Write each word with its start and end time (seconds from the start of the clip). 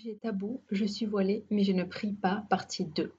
Sujet 0.00 0.18
tabou, 0.22 0.60
je 0.70 0.84
suis 0.84 1.06
voilée, 1.06 1.44
mais 1.50 1.64
je 1.64 1.72
ne 1.72 1.82
prie 1.82 2.12
pas, 2.12 2.44
partie 2.48 2.84
2. 2.84 3.12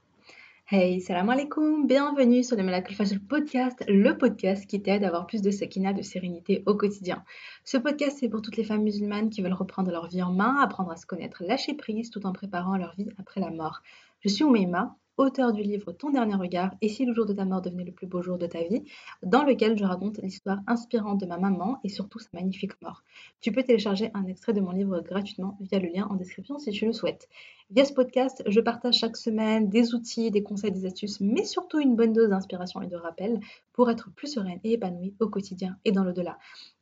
Hey, 0.69 1.01
salam 1.01 1.29
alaikum, 1.29 1.85
bienvenue 1.85 2.41
sur 2.41 2.55
le 2.55 2.63
Malakal 2.63 2.95
Fajr 2.95 3.19
podcast, 3.27 3.83
le 3.89 4.17
podcast 4.17 4.65
qui 4.65 4.81
t'aide 4.81 5.03
à 5.03 5.07
avoir 5.07 5.27
plus 5.27 5.41
de 5.41 5.51
sakina, 5.51 5.91
de 5.91 6.01
sérénité 6.01 6.63
au 6.67 6.75
quotidien. 6.75 7.25
Ce 7.65 7.75
podcast, 7.75 8.19
c'est 8.21 8.29
pour 8.29 8.41
toutes 8.41 8.55
les 8.55 8.63
femmes 8.63 8.83
musulmanes 8.83 9.29
qui 9.29 9.41
veulent 9.41 9.51
reprendre 9.51 9.91
leur 9.91 10.07
vie 10.07 10.23
en 10.23 10.31
main, 10.31 10.55
apprendre 10.61 10.91
à 10.91 10.95
se 10.95 11.05
connaître, 11.05 11.43
lâcher 11.43 11.73
prise, 11.73 12.11
tout 12.11 12.25
en 12.25 12.31
préparant 12.31 12.77
leur 12.77 12.95
vie 12.95 13.09
après 13.17 13.41
la 13.41 13.51
mort. 13.51 13.81
Je 14.21 14.29
suis 14.29 14.45
Oumeima, 14.45 14.95
auteur 15.19 15.51
du 15.51 15.61
livre 15.61 15.91
Ton 15.91 16.11
dernier 16.11 16.35
regard 16.35 16.71
et 16.81 16.87
si 16.87 17.05
le 17.05 17.13
jour 17.13 17.25
de 17.25 17.33
ta 17.33 17.43
mort 17.43 17.61
devenait 17.61 17.83
le 17.83 17.91
plus 17.91 18.07
beau 18.07 18.21
jour 18.21 18.37
de 18.37 18.47
ta 18.47 18.63
vie, 18.63 18.83
dans 19.21 19.43
lequel 19.43 19.77
je 19.77 19.83
raconte 19.83 20.17
l'histoire 20.19 20.59
inspirante 20.65 21.19
de 21.19 21.25
ma 21.25 21.37
maman 21.37 21.79
et 21.83 21.89
surtout 21.89 22.19
sa 22.19 22.29
magnifique 22.33 22.81
mort. 22.81 23.03
Tu 23.41 23.51
peux 23.51 23.61
télécharger 23.61 24.11
un 24.13 24.25
extrait 24.27 24.53
de 24.53 24.61
mon 24.61 24.71
livre 24.71 25.01
gratuitement 25.01 25.57
via 25.59 25.79
le 25.79 25.89
lien 25.89 26.07
en 26.09 26.15
description 26.15 26.57
si 26.57 26.71
tu 26.71 26.85
le 26.85 26.93
souhaites. 26.93 27.27
Via 27.69 27.83
ce 27.83 27.93
podcast, 27.93 28.41
je 28.47 28.61
partage 28.61 28.95
chaque 28.95 29.17
semaine 29.17 29.69
des 29.69 29.93
outils, 29.93 30.31
des 30.31 30.41
conseils, 30.41 30.71
des 30.71 30.85
astuces, 30.85 31.19
mais 31.19 31.43
surtout 31.43 31.79
une 31.79 31.95
bonne 31.95 32.13
dose 32.13 32.29
d'inspiration 32.29 32.81
et 32.81 32.87
de 32.87 32.95
rappel 32.95 33.41
pour 33.73 33.91
être 33.91 34.09
plus 34.11 34.33
sereine 34.33 34.59
et 34.63 34.73
épanouie 34.73 35.13
au 35.19 35.27
quotidien 35.27 35.77
et 35.83 35.91
dans 35.91 36.05
le-delà. 36.05 36.37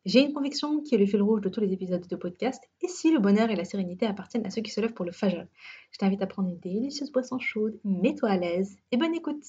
J'ai 0.08 0.22
une 0.22 0.32
conviction 0.32 0.80
qui 0.80 0.96
est 0.96 0.98
le 0.98 1.06
fil 1.06 1.22
rouge 1.22 1.42
de 1.42 1.50
tous 1.50 1.60
les 1.60 1.74
épisodes 1.74 2.08
de 2.08 2.16
podcast, 2.16 2.64
et 2.82 2.88
si 2.88 3.12
le 3.12 3.20
bonheur 3.20 3.50
et 3.50 3.58
la 3.58 3.66
sérénité 3.66 4.06
appartiennent 4.06 4.46
à 4.46 4.50
ceux 4.50 4.62
qui 4.62 4.72
se 4.72 4.80
lèvent 4.80 4.94
pour 4.94 5.04
le 5.04 5.12
fajr. 5.12 5.46
Je 5.92 5.98
t'invite 5.98 6.22
à 6.22 6.28
prendre 6.28 6.48
une 6.48 6.60
délicieuse 6.60 7.12
boisson 7.12 7.40
chaude, 7.40 7.78
mets-toi 7.84 8.30
à 8.30 8.38
l'aise 8.38 8.78
et 8.94 8.96
bonne 8.96 9.14
écoute. 9.14 9.44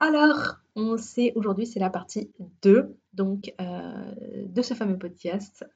Alors, 0.00 0.56
on 0.74 0.96
sait 0.96 1.34
aujourd'hui, 1.34 1.66
c'est 1.66 1.80
la 1.80 1.90
partie 1.90 2.30
2 2.62 2.96
donc, 3.12 3.52
euh, 3.60 4.14
de 4.46 4.62
ce 4.62 4.72
fameux 4.72 4.96
podcast 4.96 5.66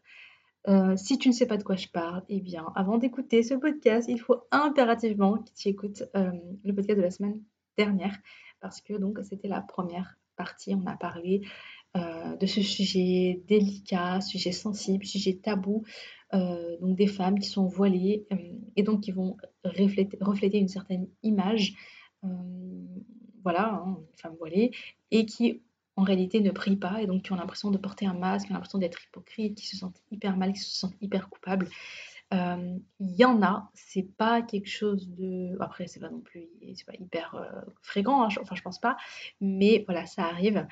euh, 0.69 0.97
si 0.97 1.19
tu 1.19 1.28
ne 1.28 1.34
sais 1.34 1.47
pas 1.47 1.59
de 1.59 1.62
quoi 1.62 1.77
je 1.77 1.88
parle, 1.88 2.22
eh 2.30 2.41
bien, 2.41 2.64
avant 2.77 2.97
d'écouter 2.97 3.42
ce 3.42 3.55
podcast, 3.55 4.09
il 4.09 4.20
faut 4.20 4.45
impérativement 4.52 5.38
que 5.38 5.50
tu 5.55 5.69
écoutes 5.69 6.05
euh, 6.16 6.30
le 6.64 6.72
podcast 6.72 6.97
de 6.97 7.02
la 7.02 7.11
semaine 7.11 7.42
dernière, 7.77 8.17
parce 8.61 8.80
que 8.80 8.95
donc 8.95 9.19
c'était 9.24 9.48
la 9.48 9.61
première 9.61 10.17
partie. 10.36 10.74
On 10.74 10.86
a 10.86 10.97
parlé 10.97 11.42
euh, 11.97 12.37
de 12.37 12.47
ce 12.47 12.62
sujet 12.62 13.43
délicat, 13.47 14.21
sujet 14.21 14.53
sensible, 14.53 15.05
sujet 15.05 15.35
tabou, 15.35 15.85
donc 16.33 16.97
des 16.97 17.09
femmes 17.09 17.39
qui 17.39 17.48
sont 17.51 17.67
voilées 17.67 18.27
et 18.75 18.83
donc 18.83 19.03
qui 19.03 19.12
vont 19.12 19.37
refléter, 19.65 20.59
une 20.59 20.69
certaine 20.69 21.07
image, 21.23 21.75
voilà, 23.45 23.75
hein, 23.75 23.98
une 23.98 24.17
femme 24.17 24.37
voilée, 24.39 24.70
et 25.11 25.27
qui 25.27 25.61
en 25.97 26.05
réalité 26.05 26.41
ne 26.41 26.51
prient 26.51 26.77
pas 26.77 27.03
et 27.03 27.07
donc 27.07 27.25
qui 27.25 27.33
ont 27.33 27.37
l'impression 27.37 27.70
de 27.70 27.79
porter 27.79 28.07
un 28.07 28.15
masque, 28.15 28.47
qui 28.47 28.53
ont 28.53 28.55
l'impression 28.55 28.79
d'être 28.79 29.05
hypocrites, 29.05 29.57
qui 29.57 29.67
se 29.67 29.77
sentent 29.77 30.01
hyper 30.11 30.37
mal, 30.37 30.53
qui 30.53 30.61
se 30.61 30.70
sentent 30.70 30.97
hyper 31.01 31.29
coupables. 31.29 31.69
Euh, 32.33 32.79
il 32.98 33.15
y 33.15 33.25
en 33.27 33.43
a, 33.43 33.70
c'est 33.75 34.09
pas 34.17 34.41
quelque 34.41 34.69
chose 34.69 35.11
de. 35.11 35.55
Après, 35.61 35.87
c'est 35.87 36.01
pas 36.01 36.09
non 36.09 36.20
plus, 36.20 36.48
pas 36.87 36.95
hyper 36.98 37.35
euh, 37.35 37.61
fréquent, 37.83 38.23
hein, 38.23 38.29
enfin, 38.41 38.55
je 38.55 38.63
pense 38.63 38.81
pas, 38.81 38.97
mais 39.41 39.85
voilà, 39.87 40.07
ça 40.07 40.25
arrive. 40.25 40.67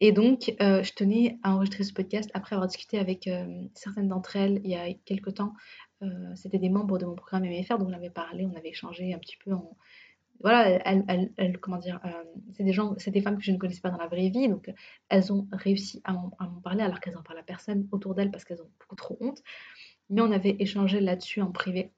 Et 0.00 0.12
donc, 0.12 0.54
euh, 0.60 0.82
je 0.82 0.92
tenais 0.94 1.38
à 1.42 1.54
enregistrer 1.54 1.84
ce 1.84 1.92
podcast 1.92 2.30
après 2.32 2.56
avoir 2.56 2.68
discuté 2.68 2.98
avec 2.98 3.28
certaines 3.74 4.08
d'entre 4.08 4.36
elles 4.36 4.60
il 4.64 4.70
y 4.70 4.76
a 4.76 4.92
quelques 5.04 5.34
temps. 5.34 5.54
C'était 6.34 6.58
des 6.58 6.70
membres 6.70 6.96
de 6.96 7.04
mon 7.04 7.14
programme 7.14 7.44
MFR, 7.44 7.76
donc 7.76 7.88
on 7.88 7.92
avait 7.92 8.08
parlé, 8.08 8.46
on 8.46 8.56
avait 8.56 8.70
échangé 8.70 9.12
un 9.12 9.18
petit 9.18 9.36
peu 9.36 9.52
voilà, 10.42 10.80
elles, 10.86 11.58
comment 11.60 11.76
dire, 11.76 12.00
euh, 12.04 12.24
c'est 12.54 12.64
des 12.64 12.72
gens, 12.72 12.94
c'est 12.96 13.10
des 13.10 13.20
femmes 13.20 13.36
que 13.36 13.44
je 13.44 13.52
ne 13.52 13.58
connaissais 13.58 13.82
pas 13.82 13.90
dans 13.90 13.98
la 13.98 14.06
vraie 14.06 14.30
vie, 14.30 14.48
donc 14.48 14.72
elles 15.10 15.32
ont 15.32 15.46
réussi 15.52 16.00
à 16.04 16.14
m'en 16.14 16.60
parler 16.64 16.82
alors 16.82 17.00
qu'elles 17.00 17.16
en 17.18 17.22
parlent 17.22 17.38
à 17.38 17.42
personne 17.42 17.86
autour 17.92 18.14
d'elles 18.14 18.30
parce 18.30 18.44
qu'elles 18.44 18.62
ont 18.62 18.70
beaucoup 18.80 18.96
trop 18.96 19.18
honte. 19.20 19.42
Mais 20.08 20.22
on 20.22 20.32
avait 20.32 20.56
échangé 20.58 21.00
là-dessus 21.00 21.42
en 21.42 21.52
privé. 21.52 21.92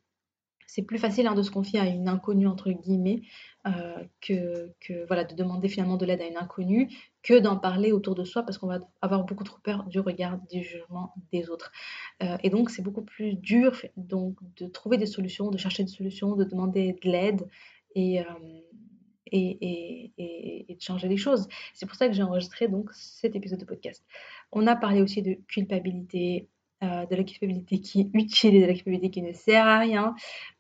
C'est 0.67 0.83
plus 0.83 0.99
facile 0.99 1.27
hein, 1.27 1.35
de 1.35 1.43
se 1.43 1.51
confier 1.51 1.79
à 1.79 1.87
une 1.87 2.09
inconnue 2.09 2.47
entre 2.49 2.71
guillemets 2.71 3.23
euh, 3.67 4.03
que, 4.21 4.73
que, 4.81 5.07
voilà 5.07 5.25
de 5.25 5.35
demander 5.35 5.69
finalement 5.69 5.97
de 5.97 6.05
l'aide 6.05 6.21
à 6.21 6.27
une 6.27 6.37
inconnue 6.37 6.89
que 7.23 7.39
d'en 7.39 7.57
parler 7.57 7.93
autour 7.93 8.15
de 8.15 8.25
soi 8.25 8.43
parce 8.43 8.59
qu'on 8.59 8.67
va 8.67 8.81
avoir 9.01 9.25
beaucoup 9.25 9.45
trop 9.45 9.59
peur 9.63 9.85
du 9.85 10.01
regard, 10.01 10.39
du 10.51 10.63
jugement 10.63 11.15
des 11.33 11.51
autres. 11.51 11.73
Euh, 12.23 12.37
et 12.43 12.51
donc 12.51 12.71
c'est 12.71 12.83
beaucoup 12.83 13.03
plus 13.03 13.35
dur 13.35 13.81
donc 13.97 14.37
de 14.57 14.67
trouver 14.67 14.97
des 14.97 15.07
solutions, 15.07 15.51
de 15.51 15.59
chercher 15.59 15.85
des 15.85 15.91
solutions, 15.91 16.35
de 16.35 16.45
demander 16.45 16.95
de 17.03 17.11
l'aide 17.11 17.49
et, 17.95 18.23
et, 19.33 20.13
et, 20.19 20.75
de 20.75 20.81
changer 20.81 21.09
les 21.09 21.17
choses. 21.17 21.49
C'est 21.75 21.87
pour 21.87 21.97
ça 21.97 22.09
que 22.09 22.15
j'ai 22.15 22.23
enregistré 22.23 22.69
donc 22.69 22.91
cet 22.93 23.35
épisode 23.37 23.61
de 23.61 23.65
podcast. 23.65 24.05
On 24.53 24.67
a 24.67 24.77
parlé 24.77 25.03
aussi 25.03 25.23
de 25.23 25.35
culpabilité, 25.49 26.49
euh, 26.83 27.07
de 27.07 27.17
la 27.17 27.25
culpabilité 27.25 27.81
qui 27.81 28.01
est 28.01 28.11
utile 28.13 28.57
et 28.57 28.61
de 28.61 28.67
la 28.67 28.75
culpabilité 28.75 29.11
qui 29.11 29.23
ne 29.23 29.33
sert 29.33 29.67
à 29.67 29.79
rien. 29.79 30.15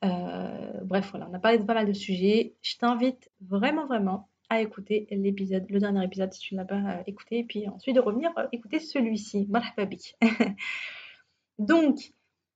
Euh, 0.04 0.80
bref, 0.84 1.08
voilà, 1.10 1.28
on 1.30 1.34
a 1.34 1.38
parlé 1.38 1.58
de 1.58 1.64
pas 1.64 1.74
mal 1.74 1.86
de 1.86 1.92
sujets. 1.92 2.54
Je 2.62 2.76
t'invite 2.76 3.30
vraiment, 3.40 3.86
vraiment 3.86 4.28
à 4.52 4.60
écouter 4.60 5.06
l'épisode, 5.10 5.64
le 5.68 5.80
dernier 5.80 6.04
épisode 6.04 6.32
si 6.32 6.40
tu 6.40 6.54
ne 6.54 6.60
l'as 6.60 6.66
pas 6.66 6.76
euh, 6.76 7.02
écouté, 7.06 7.38
et 7.38 7.44
puis 7.44 7.68
ensuite 7.68 7.96
de 7.96 8.00
revenir 8.00 8.30
écouter 8.52 8.80
celui-ci. 8.80 9.48
Donc, 11.58 12.12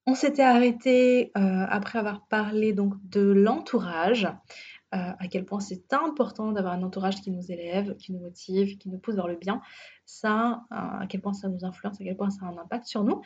on 0.07 0.15
s'était 0.15 0.43
arrêté 0.43 1.33
euh, 1.37 1.67
après 1.69 1.99
avoir 1.99 2.27
parlé 2.29 2.73
donc 2.73 2.95
de 3.09 3.21
l'entourage, 3.21 4.27
euh, 4.95 5.13
à 5.19 5.29
quel 5.29 5.45
point 5.45 5.59
c'est 5.59 5.93
important 5.93 6.53
d'avoir 6.53 6.75
un 6.75 6.83
entourage 6.85 7.21
qui 7.21 7.33
nous 7.33 7.51
élève, 7.51 7.97
qui 7.97 8.13
nous 8.13 8.21
motive, 8.21 8.79
qui 8.79 8.89
nous 8.89 8.99
pousse 8.99 9.17
vers 9.17 9.27
le 9.27 9.35
bien. 9.35 9.61
Ça, 10.05 10.65
euh, 10.71 10.77
à 10.77 11.07
quel 11.09 11.21
point 11.21 11.33
ça 11.33 11.49
nous 11.49 11.65
influence, 11.65 12.01
à 12.01 12.05
quel 12.05 12.17
point 12.17 12.31
ça 12.31 12.47
a 12.47 12.51
un 12.51 12.57
impact 12.57 12.87
sur 12.87 13.03
nous. 13.03 13.21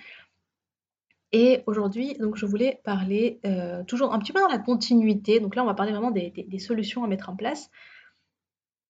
Et 1.32 1.62
aujourd'hui, 1.66 2.14
donc 2.14 2.37
je 2.37 2.47
voulais 2.47 2.81
parler 2.82 3.38
toujours 3.87 4.12
un 4.12 4.19
petit 4.19 4.32
peu 4.32 4.41
dans 4.41 4.48
la 4.48 4.58
continuité. 4.58 5.38
Donc 5.38 5.54
là, 5.54 5.62
on 5.62 5.66
va 5.66 5.75
parler 5.75 5.92
vraiment 5.92 6.10
des, 6.10 6.58
solutions 6.58 7.04
à 7.04 7.06
mettre 7.06 7.31
en 7.31 7.37
place 7.37 7.70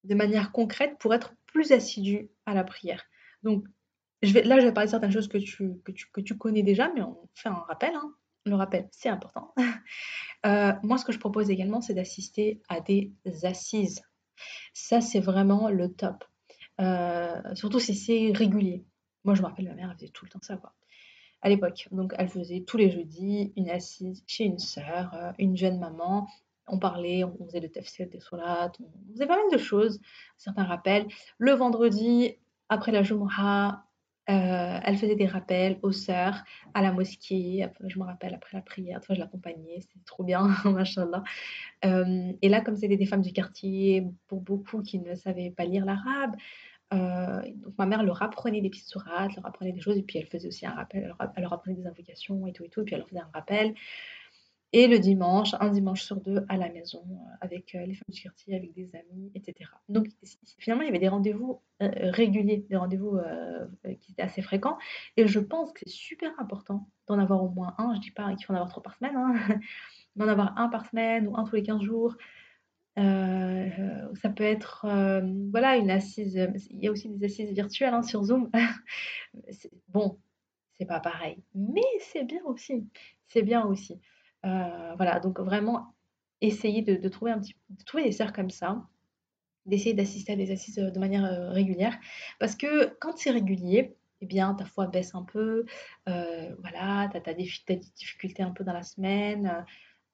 de 0.05 0.15
manière 0.15 0.53
concrète 0.53 0.97
pour 0.99 1.15
être 1.15 1.35
plus 1.47 1.73
assidu 1.73 2.31
à 2.47 2.55
la 2.55 2.65
prière. 2.65 3.05
Donc 3.43 3.65
là, 4.23 4.61
je 4.61 4.67
vais 4.67 4.73
parler 4.73 4.87
de 4.87 4.91
certaines 4.91 5.13
choses 5.13 5.29
que 5.29 5.39
tu, 5.39 5.81
que 6.13 6.21
tu, 6.21 6.37
connais 6.37 6.63
déjà, 6.63 6.91
mais 6.95 7.03
on 7.03 7.29
fait 7.35 7.49
un 7.49 7.55
rappel. 7.55 7.95
Hein. 7.95 8.15
Le 8.47 8.55
rappel, 8.55 8.89
c'est 8.93 9.09
important. 9.09 9.55
Euh, 10.47 10.73
moi, 10.83 10.97
ce 10.97 11.05
que 11.05 11.13
je 11.13 11.19
propose 11.19 11.51
également, 11.51 11.83
c'est 11.83 11.93
d'assister 11.93 12.63
à 12.71 12.81
des 12.81 13.13
assises. 13.43 14.03
Ça, 14.73 15.03
c'est 15.03 15.21
vraiment 15.21 15.69
le 15.69 15.93
top. 15.93 16.25
Euh, 16.81 17.55
surtout 17.55 17.79
si 17.79 17.95
c'est 17.95 18.33
régulier. 18.35 18.87
Moi, 19.25 19.35
je 19.35 19.43
me 19.43 19.47
rappelle, 19.47 19.67
ma 19.67 19.75
mère, 19.75 19.91
elle 19.91 19.97
faisait 19.99 20.09
tout 20.09 20.25
le 20.25 20.31
temps 20.31 20.41
ça, 20.41 20.57
quoi. 20.57 20.73
À 21.43 21.51
l'époque. 21.51 21.89
Donc, 21.93 22.15
elle 22.17 22.31
faisait 22.31 22.65
tous 22.67 22.79
les 22.79 22.91
jeudis 22.91 23.53
une 23.55 23.69
assise 23.69 24.25
chez 24.27 24.45
une 24.45 24.59
sœur, 24.59 25.13
euh, 25.13 25.33
une 25.39 25.59
jeune 25.59 25.79
maman. 25.79 26.27
On 26.73 26.79
parlait, 26.79 27.25
on 27.25 27.47
faisait 27.47 27.61
le 27.61 27.69
tafsir, 27.69 28.09
des 28.09 28.21
sourates, 28.21 28.79
on 28.81 29.13
faisait 29.13 29.27
pas 29.27 29.37
mal 29.37 29.51
de 29.53 29.59
choses, 29.59 30.01
certains 30.37 30.65
rappels. 30.65 31.07
Le 31.39 31.53
vendredi, 31.53 32.37
après 32.69 32.93
la 32.93 33.03
Jumu'ah, 33.03 33.85
euh, 34.29 34.79
elle 34.85 34.97
faisait 34.97 35.17
des 35.17 35.27
rappels 35.27 35.81
aux 35.83 35.91
sœurs 35.91 36.45
à 36.75 36.83
la 36.83 36.93
mosquée. 36.93 37.67
Je 37.85 37.99
me 37.99 38.05
rappelle 38.05 38.35
après 38.35 38.57
la 38.57 38.63
prière, 38.63 39.01
je 39.09 39.15
l'accompagnais, 39.15 39.81
c'était 39.81 40.05
trop 40.05 40.23
bien, 40.23 40.47
machallah. 40.65 41.25
Euh, 41.85 42.33
et 42.41 42.49
là, 42.49 42.61
comme 42.61 42.77
c'était 42.77 42.97
des 42.97 43.07
femmes 43.07 43.23
du 43.23 43.33
quartier, 43.33 44.07
pour 44.29 44.41
beaucoup 44.41 44.83
qui 44.83 45.01
ne 45.01 45.17
savaient 45.17 45.51
pas 45.51 45.65
lire 45.65 45.85
l'arabe, 45.85 46.37
euh, 46.93 47.41
donc 47.57 47.75
ma 47.79 47.87
mère 47.87 48.03
leur 48.03 48.23
apprenait 48.23 48.61
des 48.61 48.71
petites 48.71 48.89
sourates, 48.89 49.35
leur 49.35 49.47
apprenait 49.47 49.73
des 49.73 49.81
choses, 49.81 49.97
et 49.97 50.03
puis 50.03 50.19
elle 50.19 50.27
faisait 50.27 50.49
aussi 50.49 50.67
un 50.67 50.75
rappel, 50.75 51.15
elle 51.35 51.43
leur, 51.43 51.53
apprenait 51.53 51.77
des 51.77 51.87
invocations 51.87 52.47
et 52.47 52.53
tout 52.53 52.65
et 52.65 52.69
tout, 52.69 52.83
et 52.83 52.85
puis 52.85 52.95
elle 52.95 53.01
leur 53.01 53.09
faisait 53.09 53.21
un 53.21 53.31
rappel. 53.33 53.75
Et 54.73 54.87
le 54.87 55.01
dimanche, 55.01 55.55
un 55.59 55.71
dimanche 55.71 56.03
sur 56.03 56.21
deux 56.21 56.45
à 56.49 56.57
la 56.57 56.69
maison, 56.69 57.05
euh, 57.11 57.37
avec 57.41 57.75
euh, 57.75 57.85
les 57.85 57.95
femmes 57.95 58.05
du 58.09 58.23
quartier, 58.23 58.55
avec 58.55 58.73
des 58.73 58.89
amis, 58.95 59.33
etc. 59.35 59.69
Donc 59.89 60.07
finalement, 60.59 60.83
il 60.83 60.87
y 60.87 60.89
avait 60.91 61.01
des 61.01 61.09
rendez-vous 61.09 61.61
euh, 61.83 61.91
réguliers, 62.13 62.65
des 62.69 62.77
rendez-vous 62.77 63.19
qui 64.01 64.13
étaient 64.13 64.23
assez 64.23 64.43
fréquents. 64.43 64.79
Et 65.17 65.27
je 65.27 65.41
pense 65.41 65.73
que 65.73 65.81
c'est 65.81 65.91
super 65.91 66.31
important 66.39 66.89
d'en 67.09 67.19
avoir 67.19 67.43
au 67.43 67.49
moins 67.49 67.75
un. 67.79 67.95
Je 67.95 67.99
ne 67.99 68.03
dis 68.03 68.11
pas 68.13 68.33
qu'il 68.35 68.47
faut 68.47 68.53
en 68.53 68.57
avoir 68.57 68.71
trois 68.71 68.83
par 68.83 68.95
semaine, 68.95 69.17
hein. 69.17 69.35
d'en 70.17 70.29
avoir 70.29 70.57
un 70.57 70.69
par 70.69 70.87
semaine 70.87 71.27
ou 71.27 71.37
un 71.37 71.45
tous 71.45 71.57
les 71.57 71.63
15 71.63 71.83
jours. 71.83 72.17
ça 72.97 74.29
peut 74.37 74.45
être 74.45 74.87
voilà 75.51 75.77
une 75.77 75.91
assise. 75.91 76.37
Il 76.71 76.79
y 76.85 76.87
a 76.87 76.93
aussi 76.93 77.09
des 77.09 77.25
assises 77.25 77.51
virtuelles 77.53 77.95
hein, 77.95 78.03
sur 78.03 78.23
Zoom. 78.23 78.51
bon, 79.89 80.19
c'est 80.79 80.87
pas 80.87 81.01
pareil, 81.01 81.43
mais 81.55 81.83
c'est 82.01 82.25
bien 82.25 82.43
aussi. 82.45 82.89
C'est 83.27 83.43
bien 83.43 83.65
aussi. 83.65 84.01
Euh, 84.47 84.95
voilà, 84.97 85.21
donc 85.21 85.41
vraiment 85.41 85.95
essayer 86.41 86.83
de, 86.83 87.09
trouver 87.09 87.33
un 87.33 87.41
petit, 87.41 87.55
trouver 87.87 88.05
des 88.05 88.13
cercles 88.13 88.35
comme 88.35 88.51
ça, 88.51 88.87
d'essayer 89.67 89.95
d'assister 89.95 90.33
à 90.33 90.37
des 90.37 90.51
assises 90.51 90.79
euh, 90.79 90.91
de 90.91 90.99
manière 90.99 91.25
euh, 91.25 91.51
régulière, 91.51 91.99
parce 92.39 92.57
que 92.57 92.97
quand 93.01 93.17
c'est 93.17 93.31
régulier, 93.31 93.97
eh 94.23 94.27
bien, 94.27 94.55
ta 94.55 94.65
foi 94.67 94.87
baisse 94.87 95.15
un 95.15 95.23
peu, 95.23 95.65
voilà, 96.07 97.09
tu 97.11 97.17
as, 97.17 97.35
des 97.35 97.81
difficultés 97.97 98.43
un 98.43 98.51
peu 98.51 98.65
dans 98.65 98.75
la 98.75 98.83
semaine, 98.83 99.65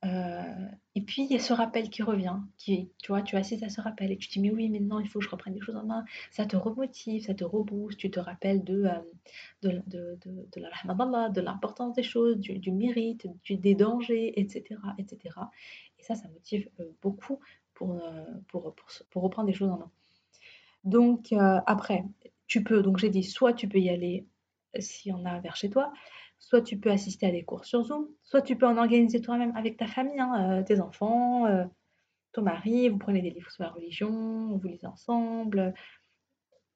Euh, 0.07 0.69
et 0.95 1.01
puis 1.03 1.25
il 1.25 1.33
y 1.33 1.37
a 1.37 1.39
ce 1.39 1.53
rappel 1.53 1.91
qui 1.91 2.03
revient, 2.03 2.37
tu 2.59 2.89
vois, 3.09 3.23
tu 3.23 3.37
assistes 3.37 3.63
à 3.63 3.69
ce 3.69 3.81
rappel 3.81 4.13
et 4.13 4.17
tu 4.17 4.29
te 4.29 4.35
dis 4.35 4.41
mais 4.41 4.51
oui, 4.51 4.69
mais 4.69 4.81
non, 4.81 5.01
il 5.01 5.09
faut 5.09 5.19
que 5.19 5.25
je 5.25 5.31
reprenne 5.31 5.55
les 5.55 5.61
choses 5.61 5.77
en 5.77 5.85
main. 5.85 6.05
Ça 6.31 6.47
te 6.47 6.57
remotive, 6.57 7.25
ça 7.25 7.35
te 7.35 7.45
rebooste, 7.45 7.99
tu 7.99 8.11
te 8.11 8.21
rappelles 8.21 8.63
de, 8.65 8.85
euh, 8.85 9.01
de, 9.63 9.83
de, 9.87 10.19
de, 10.25 10.61
la 10.61 11.29
de 11.29 11.41
l'importance 11.41 11.95
des 11.95 12.03
choses, 12.03 12.39
du, 12.39 12.73
mérite, 12.73 13.27
des 13.49 13.75
dangers, 13.75 14.39
etc., 14.39 14.81
etc. 14.99 15.35
Et 15.99 16.03
ça, 16.03 16.15
ça 16.15 16.29
motive 16.29 16.69
euh, 16.81 16.85
beaucoup 17.03 17.41
pour, 17.75 18.01
pour, 18.49 18.75
pour, 19.11 19.23
reprendre 19.23 19.49
les 19.49 19.55
choses 19.55 19.71
en 19.71 19.79
main. 19.79 19.91
Donc 20.85 21.35
après, 21.67 22.05
tu 22.47 22.63
peux, 22.63 22.83
donc 22.83 22.99
j'ai 22.99 23.11
dit, 23.11 23.25
soit 23.25 23.53
tu 23.53 23.69
peux 23.69 23.79
y 23.79 23.91
aller 23.91 24.27
s'il 24.79 25.11
y 25.11 25.15
en 25.15 25.25
a 25.25 25.41
vers 25.41 25.57
chez 25.57 25.69
toi, 25.69 25.93
Soit 26.39 26.63
tu 26.63 26.79
peux 26.79 26.91
assister 26.91 27.27
à 27.27 27.31
des 27.31 27.45
cours 27.45 27.65
sur 27.65 27.83
Zoom, 27.83 28.07
soit 28.23 28.43
tu 28.43 28.57
peux 28.57 28.67
en 28.67 28.77
organiser 28.77 29.21
toi-même 29.21 29.55
avec 29.57 29.77
ta 29.77 29.87
famille, 29.87 30.21
hein, 30.21 30.61
euh, 30.61 30.63
tes 30.63 30.81
enfants, 30.81 31.47
euh, 31.47 31.65
ton 32.33 32.43
mari, 32.43 32.89
vous 32.89 32.99
prenez 32.99 33.23
des 33.23 33.31
livres 33.31 33.51
sur 33.51 33.65
la 33.65 33.71
religion, 33.71 34.57
vous 34.57 34.69
lisez 34.69 34.87
ensemble, 34.87 35.75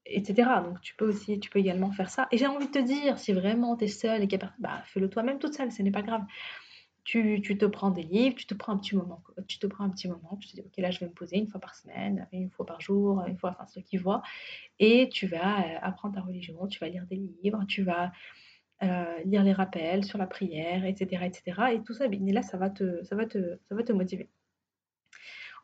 etc. 0.07 0.49
Donc 0.65 0.81
tu 0.81 0.95
peux 0.95 1.09
aussi, 1.09 1.39
tu 1.41 1.51
peux 1.51 1.59
également 1.59 1.91
faire 1.93 2.11
ça. 2.11 2.29
Et 2.33 2.39
j'ai 2.39 2.47
envie 2.47 2.67
de 2.67 2.73
te 2.73 2.79
dire, 2.79 3.19
si 3.19 3.33
vraiment 3.33 3.77
tu 3.77 3.85
es 3.85 3.89
seule 3.89 4.23
et 4.23 4.29
qu'il 4.29 4.39
bah, 4.59 4.83
fais-le 4.87 5.09
toi-même 5.09 5.39
toute 5.39 5.55
seule, 5.55 5.71
ce 5.73 5.83
n'est 5.83 5.91
pas 5.91 6.03
grave. 6.03 6.25
Tu, 7.05 7.41
tu, 7.43 7.57
te 7.57 7.65
prends 7.65 7.91
des 7.91 8.03
livres, 8.03 8.37
tu 8.37 8.47
te 8.47 8.55
prends 8.55 8.73
un 8.73 8.79
petit 8.79 8.95
moment, 8.95 9.23
tu 9.49 9.59
te 9.59 9.67
prends 9.67 9.85
un 9.85 9.91
petit 9.91 10.07
moment, 10.07 10.37
tu 10.39 10.49
te 10.49 10.55
dis 10.55 10.61
ok 10.61 10.77
là 10.79 10.91
je 10.91 11.01
vais 11.01 11.07
me 11.07 11.13
poser 11.13 11.39
une 11.39 11.49
fois 11.49 11.59
par 11.59 11.75
semaine, 11.75 12.29
une 12.33 12.51
fois 12.51 12.67
par 12.67 12.81
jour, 12.81 13.25
une 13.27 13.39
fois, 13.39 13.51
enfin 13.51 13.67
ce 13.67 13.81
qui 13.81 13.97
voit, 13.97 14.23
et 14.79 15.09
tu 15.09 15.27
vas 15.27 15.61
euh, 15.61 15.79
apprendre 15.81 16.15
ta 16.15 16.21
religion, 16.21 16.67
tu 16.69 16.79
vas 16.79 16.89
lire 16.89 17.07
des 17.07 17.17
livres, 17.17 17.65
tu 17.67 17.83
vas 17.83 18.13
euh, 18.83 19.23
lire 19.25 19.43
les 19.43 19.53
rappels 19.53 20.05
sur 20.05 20.17
la 20.19 20.27
prière, 20.27 20.87
etc. 20.87 21.25
etc. 21.27 21.63
Et 21.75 21.83
tout 21.83 21.93
ça, 21.93 22.07
là, 22.09 22.43
ça 22.43 22.57
va, 22.57 22.71
te, 22.71 23.03
ça, 23.05 23.15
va 23.15 23.27
te, 23.27 23.59
ça 23.69 23.75
va 23.75 23.83
te 23.83 23.93
motiver. 23.93 24.31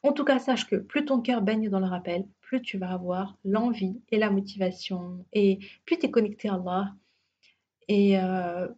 En 0.03 0.13
tout 0.13 0.25
cas, 0.25 0.39
sache 0.39 0.67
que 0.67 0.77
plus 0.77 1.05
ton 1.07 1.23
cœur 1.23 1.41
baigne 1.41 1.71
dans 1.71 1.81
le 1.81 1.87
rappel, 1.87 2.27
plus 2.43 2.61
tu 2.61 2.77
vas 2.79 2.93
avoir 2.93 3.39
l'envie 3.45 4.01
et 4.11 4.19
la 4.19 4.31
motivation, 4.31 5.25
et 5.33 5.59
plus 5.87 5.99
tu 5.99 6.07
es 6.07 6.11
connecté 6.11 6.49
à 6.49 6.55
Allah, 6.55 6.95
et 7.89 8.19
euh, 8.19 8.69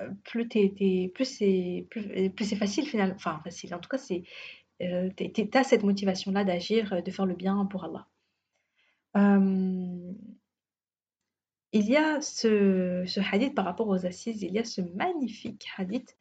euh, 0.00 0.10
plus, 0.24 0.46
plus 0.48 1.24
c'est 1.24 1.86
plus, 1.90 2.54
facile 2.56 2.86
finalement, 2.86 3.16
enfin 3.16 3.40
facile, 3.42 3.74
en 3.74 3.80
tout 3.80 3.88
cas, 3.88 3.98
c'est 3.98 4.22
tu 4.78 5.50
as 5.54 5.64
cette 5.64 5.82
motivation-là 5.82 6.44
d'agir, 6.44 7.02
de 7.02 7.10
faire 7.10 7.26
le 7.26 7.34
bien 7.34 7.66
pour 7.66 7.84
Allah. 7.84 8.06
Il 11.78 11.90
y 11.90 11.96
a 11.98 12.22
ce, 12.22 13.04
hadith 13.30 13.54
par 13.54 13.66
rapport 13.66 13.86
aux 13.88 14.06
assises, 14.06 14.40
il 14.40 14.50
y 14.50 14.58
a 14.58 14.64
ce 14.64 14.80
magnifique 14.80 15.66
hadith 15.76 16.16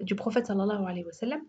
du 0.00 0.14
prophète 0.14 0.46
sallallahu 0.46 0.84
alayhi 0.86 1.04
wa 1.04 1.10
sallam. 1.10 1.40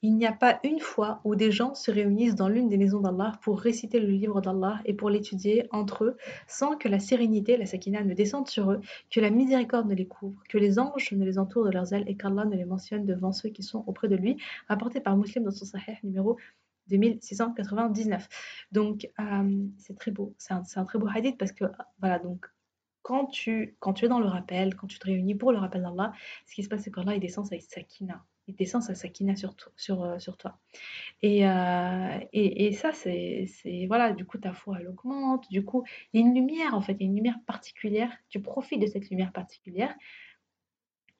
Il 0.00 0.16
n'y 0.16 0.24
a 0.24 0.32
pas 0.32 0.58
une 0.64 0.80
fois 0.80 1.20
où 1.22 1.36
des 1.36 1.52
gens 1.52 1.74
se 1.74 1.90
réunissent 1.90 2.34
dans 2.34 2.48
l'une 2.48 2.70
des 2.70 2.78
maisons 2.78 3.00
d'Allah 3.00 3.32
pour 3.42 3.60
réciter 3.60 4.00
le 4.00 4.08
livre 4.08 4.40
d'Allah 4.40 4.80
et 4.86 4.94
pour 4.94 5.10
l'étudier 5.10 5.68
entre 5.70 6.04
eux 6.04 6.16
sans 6.48 6.78
que 6.78 6.88
la 6.88 6.98
sérénité, 6.98 7.58
la 7.58 7.66
sakina 7.66 8.02
ne 8.02 8.14
descende 8.14 8.48
sur 8.48 8.70
eux, 8.72 8.80
que 9.10 9.20
la 9.20 9.28
miséricorde 9.28 9.86
ne 9.86 9.94
les 9.94 10.06
couvre, 10.06 10.42
que 10.48 10.56
les 10.56 10.78
anges 10.78 11.12
ne 11.12 11.26
les 11.26 11.38
entourent 11.38 11.66
de 11.66 11.72
leurs 11.72 11.92
ailes 11.92 12.04
et 12.06 12.16
qu'Allah 12.16 12.46
ne 12.46 12.56
les 12.56 12.64
mentionne 12.64 13.04
devant 13.04 13.32
ceux 13.32 13.50
qui 13.50 13.62
sont 13.62 13.84
auprès 13.86 14.08
de 14.08 14.16
lui, 14.16 14.38
rapporté 14.66 14.98
par 14.98 15.14
Muslim 15.14 15.44
dans 15.44 15.50
son 15.50 15.66
sahih 15.66 15.98
numéro 16.04 16.38
2699. 16.88 18.28
Donc, 18.72 19.08
euh, 19.20 19.66
c'est 19.78 19.96
très 19.96 20.10
beau. 20.10 20.34
C'est 20.38 20.52
un, 20.52 20.84
très 20.84 20.98
beau 20.98 21.08
hadith 21.08 21.38
parce 21.38 21.52
que, 21.52 21.64
voilà, 22.00 22.18
donc, 22.18 22.46
quand 23.02 23.26
tu, 23.26 23.76
quand 23.80 23.92
tu 23.92 24.06
es 24.06 24.08
dans 24.08 24.20
le 24.20 24.26
rappel, 24.26 24.74
quand 24.76 24.86
tu 24.86 24.98
te 24.98 25.06
réunis 25.06 25.34
pour 25.34 25.52
le 25.52 25.58
rappel 25.58 25.82
d'Allah, 25.82 26.12
ce 26.46 26.54
qui 26.54 26.62
se 26.62 26.68
passe, 26.68 26.82
c'est 26.82 26.90
qu'Allah, 26.90 27.14
il 27.14 27.20
descend 27.20 27.46
sa 27.46 27.58
sakina. 27.60 28.24
Il 28.46 28.54
descend 28.56 28.82
sa 28.82 28.94
sakina 28.94 29.36
sur, 29.36 29.54
sur, 29.76 30.02
euh, 30.02 30.18
sur 30.18 30.36
toi. 30.36 30.58
Et, 31.22 31.46
euh, 31.46 32.18
et, 32.32 32.66
et, 32.66 32.72
ça, 32.72 32.92
c'est, 32.92 33.46
voilà, 33.86 34.12
du 34.12 34.24
coup, 34.26 34.38
ta 34.38 34.52
foi, 34.52 34.78
elle 34.80 34.88
augmente. 34.88 35.48
Du 35.50 35.64
coup, 35.64 35.84
il 36.12 36.20
y 36.20 36.22
a 36.22 36.26
une 36.26 36.34
lumière, 36.34 36.74
en 36.74 36.80
fait, 36.80 36.92
il 36.94 37.00
y 37.00 37.04
a 37.04 37.06
une 37.06 37.16
lumière 37.16 37.38
particulière. 37.46 38.10
Tu 38.28 38.40
profites 38.40 38.80
de 38.80 38.86
cette 38.86 39.08
lumière 39.10 39.32
particulière. 39.32 39.94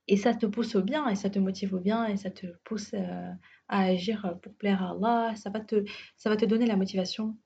Et 0.07 0.17
ça 0.17 0.35
te 0.35 0.47
pousse 0.47 0.75
au 0.75 0.83
bien, 0.83 1.09
et 1.09 1.17
ça 1.17 1.31
te 1.31 1.39
motive 1.39 1.75
au 1.75 1.81
bien, 1.81 2.07
et 2.07 2.17
ça 2.17 2.31
te 2.31 2.47
pousse 2.65 2.95
à 3.69 3.81
agir 3.83 4.25
euh, 4.27 4.35
pour 4.35 4.55
plaire 4.55 4.83
à 4.83 4.91
Allah. 4.91 5.35
Ça 5.37 5.51
va 5.51 5.61
te, 5.61 5.85
ça 6.17 6.31
va 6.31 6.37
te 6.37 6.45
donner 6.45 6.67
la 6.67 6.77
motivation 6.77 7.37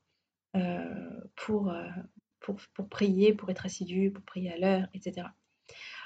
euh, 0.57 1.21
pour, 1.37 1.71
euh, 1.71 1.89
pour, 2.41 2.57
pour, 2.75 2.89
prier, 2.89 3.33
pour 3.33 3.51
être 3.51 3.67
assidu, 3.67 4.11
pour 4.11 4.25
prier 4.25 4.53
à 4.53 4.59
l'heure, 4.59 4.89
etc. 4.95 5.29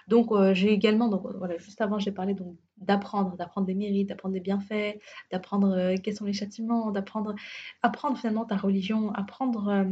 Donc 0.09 0.33
j'ai 0.55 0.73
également, 0.73 1.09
donc 1.09 1.23
voilà, 1.37 1.57
juste 1.59 1.81
avant 1.81 2.01
j'ai 2.01 2.11
parlé 2.11 2.35
donc 2.35 2.57
d'apprendre, 2.77 3.37
d'apprendre 3.37 3.69
des 3.69 3.75
mérites, 3.75 4.09
d'apprendre 4.09 4.35
des 4.35 4.41
bienfaits, 4.41 4.99
d'apprendre 5.31 5.95
quels 6.03 6.17
sont 6.17 6.25
les 6.25 6.33
châtiments, 6.33 6.91
d'apprendre, 6.91 7.37
apprendre 7.83 8.19
finalement 8.19 8.45
ta 8.45 8.57
religion, 8.57 9.13
apprendre, 9.13 9.87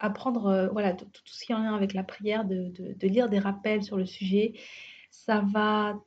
apprendre 0.00 0.70
voilà 0.72 0.94
tout, 0.94 1.06
ce 1.24 1.44
qui 1.44 1.52
est 1.52 1.54
en 1.54 1.62
lien 1.62 1.74
avec 1.74 1.94
la 1.94 2.02
prière, 2.02 2.44
de, 2.44 2.68
de, 2.70 3.06
lire 3.06 3.28
des 3.28 3.38
rappels 3.38 3.82
sur 3.82 3.96
le 3.96 4.06
sujet. 4.06 4.54
Ça 5.10 5.42
va 5.52 6.00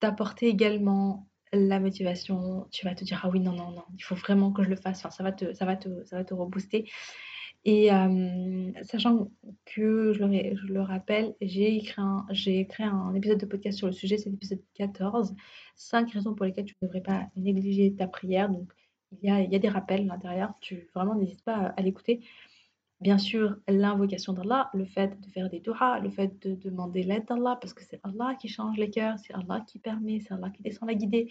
t'apporter 0.00 0.48
également 0.48 1.28
la 1.52 1.80
motivation. 1.80 2.66
Tu 2.70 2.86
vas 2.86 2.94
te 2.94 3.04
dire 3.04 3.20
ah 3.24 3.30
oui 3.30 3.40
non 3.40 3.52
non 3.52 3.70
non, 3.70 3.84
il 3.96 4.02
faut 4.02 4.14
vraiment 4.14 4.52
que 4.52 4.62
je 4.62 4.70
le 4.70 4.76
fasse. 4.76 4.98
Enfin, 4.98 5.10
ça 5.10 5.22
va 5.24 5.32
te 5.32 5.52
ça 5.54 5.64
va 5.64 5.76
te 5.76 6.04
ça 6.04 6.16
va 6.16 6.24
te 6.24 6.34
rebooster. 6.34 6.86
Et 7.64 7.90
euh, 7.92 8.72
sachant 8.82 9.30
que 9.64 10.12
je 10.12 10.22
le, 10.22 10.54
je 10.54 10.66
le 10.66 10.82
rappelle, 10.82 11.34
j'ai 11.40 11.76
écrit, 11.76 12.02
un, 12.02 12.26
un 12.78 13.14
épisode 13.14 13.38
de 13.38 13.46
podcast 13.46 13.78
sur 13.78 13.86
le 13.86 13.94
sujet, 13.94 14.18
c'est 14.18 14.28
l'épisode 14.28 14.60
14. 14.74 15.34
Cinq 15.74 16.12
raisons 16.12 16.34
pour 16.34 16.44
lesquelles 16.44 16.66
tu 16.66 16.74
ne 16.82 16.86
devrais 16.86 17.00
pas 17.00 17.26
négliger 17.36 17.94
ta 17.94 18.06
prière. 18.06 18.50
Donc, 18.50 18.70
il 19.12 19.28
y 19.28 19.32
a, 19.32 19.40
il 19.40 19.50
y 19.50 19.56
a 19.56 19.58
des 19.58 19.68
rappels 19.68 20.02
à 20.02 20.14
l'intérieur. 20.14 20.52
Tu 20.60 20.90
vraiment 20.94 21.14
n'hésite 21.14 21.42
pas 21.42 21.72
à 21.76 21.82
l'écouter. 21.82 22.20
Bien 23.04 23.18
sûr, 23.18 23.58
l'invocation 23.68 24.32
d'Allah, 24.32 24.70
le 24.72 24.86
fait 24.86 25.20
de 25.20 25.26
faire 25.28 25.50
des 25.50 25.60
du'as, 25.60 26.00
le 26.00 26.08
fait 26.08 26.40
de 26.40 26.54
demander 26.54 27.02
l'aide 27.02 27.26
d'Allah, 27.26 27.58
parce 27.60 27.74
que 27.74 27.82
c'est 27.84 28.00
Allah 28.02 28.34
qui 28.40 28.48
change 28.48 28.78
les 28.78 28.88
cœurs, 28.88 29.18
c'est 29.18 29.34
Allah 29.34 29.62
qui 29.68 29.78
permet, 29.78 30.20
c'est 30.20 30.32
Allah 30.32 30.48
qui 30.48 30.62
descend 30.62 30.88
la 30.88 30.94
guider, 30.94 31.28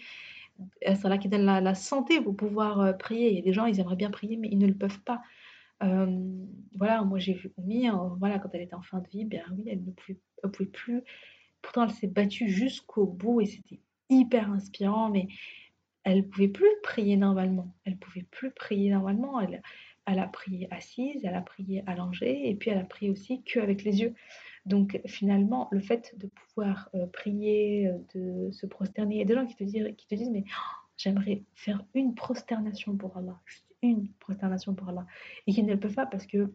euh, 0.60 0.62
c'est 0.94 1.04
Allah 1.04 1.18
qui 1.18 1.28
donne 1.28 1.44
la, 1.44 1.74
santé 1.74 2.20
pour 2.20 2.36
pouvoir 2.36 2.78
euh, 2.78 2.92
prier. 2.92 3.30
Il 3.30 3.34
y 3.34 3.38
a 3.40 3.42
des 3.42 3.52
gens, 3.52 3.66
ils 3.66 3.80
aimeraient 3.80 3.96
bien 3.96 4.12
prier, 4.12 4.36
mais 4.36 4.46
ils 4.52 4.58
ne 4.58 4.68
le 4.68 4.74
peuvent 4.76 5.00
pas. 5.00 5.20
Euh, 5.82 6.06
voilà, 6.76 7.02
moi 7.02 7.18
j'ai 7.18 7.32
vu 7.32 7.52
Oumi, 7.56 7.88
voilà, 8.20 8.38
quand 8.38 8.50
elle 8.52 8.62
était 8.62 8.76
en 8.76 8.82
fin 8.82 9.00
de 9.00 9.08
vie, 9.08 9.24
bien 9.24 9.42
oui, 9.56 9.64
elle 9.66 9.82
ne 9.84 9.90
pouvait, 9.90 10.20
pouvait 10.52 10.70
plus. 10.70 11.02
Pourtant, 11.60 11.86
elle 11.86 11.90
s'est 11.90 12.06
battue 12.06 12.48
jusqu'au 12.48 13.04
bout 13.04 13.40
et 13.40 13.46
c'était 13.46 13.80
hyper 14.10 14.48
inspirant, 14.48 15.10
mais 15.10 15.26
elle 16.04 16.18
ne 16.18 16.22
pouvait 16.22 16.46
plus 16.46 16.70
prier 16.84 17.16
normalement. 17.16 17.74
Elle 17.84 17.94
ne 17.94 17.98
pouvait 17.98 18.26
plus 18.30 18.52
prier 18.52 18.90
normalement. 18.90 19.40
Elle, 19.40 19.60
elle 20.06 20.18
a 20.18 20.26
prié 20.26 20.68
assise, 20.72 21.24
elle 21.24 21.34
a 21.34 21.40
prié 21.40 21.82
allongée, 21.86 22.48
et 22.48 22.54
puis 22.54 22.70
elle 22.70 22.78
a 22.78 22.84
prié 22.84 23.10
aussi 23.10 23.42
qu'avec 23.42 23.84
les 23.84 24.00
yeux. 24.00 24.14
Donc 24.66 25.00
finalement, 25.06 25.68
le 25.70 25.80
fait 25.80 26.14
de 26.18 26.26
pouvoir 26.26 26.88
euh, 26.94 27.06
prier, 27.06 27.88
euh, 27.88 27.98
de 28.14 28.50
se 28.50 28.66
prosterner, 28.66 29.16
il 29.16 29.18
y 29.18 29.22
a 29.22 29.26
des 29.26 29.34
gens 29.34 29.46
qui 29.46 29.56
te 29.56 29.64
disent, 29.64 29.88
qui 29.96 30.06
te 30.06 30.14
disent 30.14 30.30
mais 30.30 30.44
oh, 30.46 30.76
j'aimerais 30.96 31.42
faire 31.54 31.84
une 31.94 32.14
prosternation 32.14 32.96
pour 32.96 33.16
Allah, 33.16 33.38
juste 33.44 33.66
une 33.82 34.08
prosternation 34.20 34.74
pour 34.74 34.88
Allah, 34.88 35.06
et 35.46 35.52
qui 35.52 35.62
ne 35.62 35.72
le 35.72 35.80
peuvent 35.80 35.94
pas 35.94 36.06
parce 36.06 36.26
que 36.26 36.52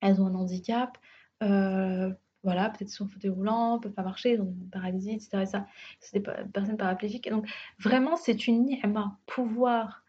elles 0.00 0.20
ont 0.20 0.26
un 0.26 0.34
handicap, 0.34 0.98
euh, 1.42 2.12
voilà, 2.42 2.70
peut-être 2.70 2.90
sont 2.90 3.06
fauteuil 3.06 3.30
roulant, 3.30 3.78
peuvent 3.78 3.92
pas 3.92 4.02
marcher, 4.02 4.32
ils 4.34 4.40
ont 4.40 4.52
une 4.60 4.68
paralysie, 4.70 5.12
etc. 5.12 5.46
ça, 5.46 5.66
c'est 6.00 6.18
des 6.18 6.32
personnes 6.52 6.76
paraplégiques. 6.76 7.30
Donc 7.30 7.48
vraiment, 7.78 8.16
c'est 8.16 8.46
une 8.46 8.64
ni'ma, 8.64 9.18
pouvoir 9.26 10.01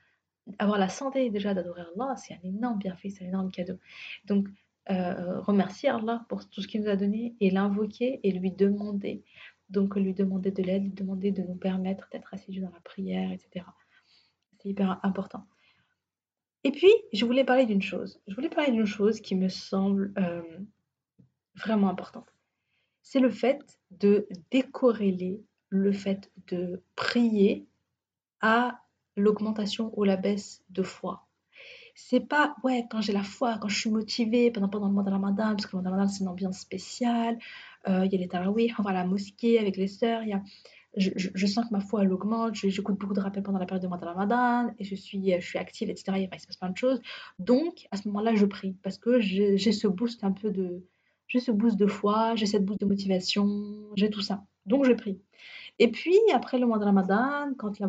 avoir 0.60 0.78
la 0.78 0.90
santé 0.90 1.30
déjà 1.30 1.54
d'adorer 1.54 1.84
Allah, 1.96 2.16
c'est 2.18 2.34
un 2.34 2.44
énorme 2.44 2.78
bienfait, 2.78 3.10
c'est 3.10 3.26
un 3.26 3.30
énorme 3.30 3.52
cadeau. 3.52 3.78
Donc, 4.26 4.48
euh, 4.90 5.40
remercier 5.42 5.90
Allah 5.90 6.26
pour 6.28 6.48
tout 6.50 6.62
ce 6.62 6.68
qu'il 6.68 6.82
nous 6.82 6.90
a 6.90 6.96
donné 6.96 7.36
et 7.40 7.50
l'invoquer 7.50 8.20
et 8.24 8.32
lui 8.32 8.52
demander. 8.52 9.24
Donc, 9.70 9.96
lui 9.96 10.14
demander 10.14 10.52
de 10.52 10.62
l'aide, 10.62 10.84
lui 10.84 10.92
demander 10.92 11.32
de 11.32 11.42
nous 11.44 11.56
permettre 11.56 12.10
d'être 12.12 12.34
assidus 12.34 12.60
dans 12.60 12.72
la 12.72 12.82
prière, 12.82 13.32
etc. 13.32 13.66
C'est 14.60 14.70
hyper 14.70 15.00
important. 15.04 15.46
Et 16.66 16.72
puis, 16.72 16.92
je 17.12 17.26
voulais 17.26 17.44
parler 17.44 17.66
d'une 17.66 17.82
chose. 17.82 18.22
Je 18.28 18.36
voulais 18.36 18.50
parler 18.50 18.72
d'une 18.72 18.86
chose 18.86 19.22
qui 19.22 19.36
me 19.36 19.50
semble 19.50 20.14
euh, 20.18 20.42
vraiment 21.56 21.90
importante. 21.90 22.34
C'est 23.02 23.20
le 23.20 23.30
fait 23.30 23.80
de 23.92 24.28
décorréler 24.52 25.44
le 25.70 25.92
fait 25.92 26.32
de 26.48 26.82
prier 26.96 27.68
à 28.42 28.83
l'augmentation 29.16 29.92
ou 29.98 30.04
la 30.04 30.18
baisse 30.18 30.64
de 30.70 30.84
foi. 30.84 31.26
C'est 31.96 32.22
pas, 32.22 32.56
ouais, 32.64 32.86
quand 32.90 33.02
j'ai 33.02 33.14
la 33.14 33.24
foi, 33.24 33.58
quand 33.60 33.68
je 33.68 33.80
suis 33.80 33.90
motivée 33.90 34.50
pendant, 34.50 34.70
pendant 34.70 34.88
le 34.88 34.94
mois 34.94 35.04
de 35.04 35.12
Ramadan, 35.12 35.50
parce 35.50 35.68
que 35.68 35.76
le 35.76 35.82
mois 35.82 35.90
de 35.90 35.94
Ramadan, 35.96 36.12
c'est 36.12 36.24
une 36.24 36.30
ambiance 36.30 36.60
spéciale. 36.60 37.38
Euh, 37.88 38.06
il 38.06 38.12
y 38.12 38.16
a 38.16 38.20
les 38.20 38.28
tarawih, 38.28 38.74
on 38.80 38.82
va 38.82 38.90
à 38.92 38.94
la 38.94 39.06
mosquée 39.06 39.60
avec 39.60 39.78
les 39.78 39.88
sœurs. 39.88 40.24
Y 40.24 40.34
a, 40.34 40.42
je, 40.98 41.10
je, 41.16 41.48
sens 41.48 41.66
que 41.66 41.74
ma 41.74 41.80
foi, 41.80 42.04
elle 42.04 42.12
augmente. 42.12 42.56
J'écoute 42.56 43.00
beaucoup 43.00 43.14
de 43.14 43.20
rappels 43.20 43.44
pendant 43.44 43.60
la 43.60 43.66
période 43.66 43.84
de 43.84 43.88
mois 43.88 43.98
de 43.98 44.06
Ramadan 44.06 44.74
et 44.80 44.84
je 44.84 44.96
suis, 44.96 45.32
je 45.40 45.46
suis 45.46 45.60
active, 45.60 45.90
etc. 45.90 46.18
Il, 46.18 46.40
se 46.40 46.48
passe 46.48 46.58
plein 46.58 46.70
de 46.70 46.78
choses. 46.78 47.02
Donc, 47.40 47.88
à 47.92 47.98
ce 47.98 48.08
moment-là, 48.08 48.36
je 48.36 48.46
prie 48.46 48.76
parce 48.84 48.98
que 48.98 49.20
j'ai 49.20 49.58
ce 49.58 49.88
boost 49.88 50.24
un 50.24 50.32
peu 50.32 50.52
de. 50.52 50.84
J'ai 51.28 51.40
ce 51.40 51.52
boost 51.52 51.78
de 51.78 51.88
foi, 51.88 52.36
j'ai 52.36 52.46
cette 52.46 52.66
boost 52.66 52.80
de 52.82 52.86
motivation, 52.86 53.88
j'ai 53.96 54.10
tout 54.10 54.22
ça. 54.22 54.44
Donc, 54.66 54.86
je 54.86 54.94
prie. 54.94 55.20
Et 55.80 55.90
puis, 55.92 56.18
après 56.34 56.60
le 56.60 56.68
mois 56.68 56.78
de 56.78 56.86
Ramadan, 56.86 57.54
quand 57.58 57.80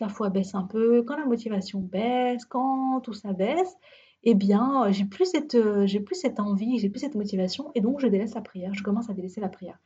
la, 0.00 0.08
foi 0.08 0.30
baisse 0.30 0.54
un 0.54 0.64
peu, 0.64 1.02
quand 1.02 1.16
la 1.16 1.26
motivation 1.26 1.80
baisse, 1.80 2.44
quand 2.44 3.00
tout 3.00 3.12
ça 3.12 3.32
baisse, 3.32 3.76
eh 4.22 4.34
bien, 4.34 4.90
j'ai 4.90 5.04
plus 5.04 5.26
cette, 5.26 5.56
j'ai 5.86 6.00
plus 6.00 6.14
cette 6.14 6.40
envie, 6.40 6.78
j'ai 6.78 6.90
plus 6.90 7.00
cette 7.00 7.14
motivation, 7.14 7.70
et 7.74 7.80
donc 7.80 8.00
je 8.00 8.06
délaisse 8.06 8.34
la 8.34 8.42
prière, 8.42 8.74
je 8.74 8.82
commence 8.82 9.10
à 9.10 9.14
délaisser 9.14 9.40
la 9.40 9.48
prière. 9.48 9.78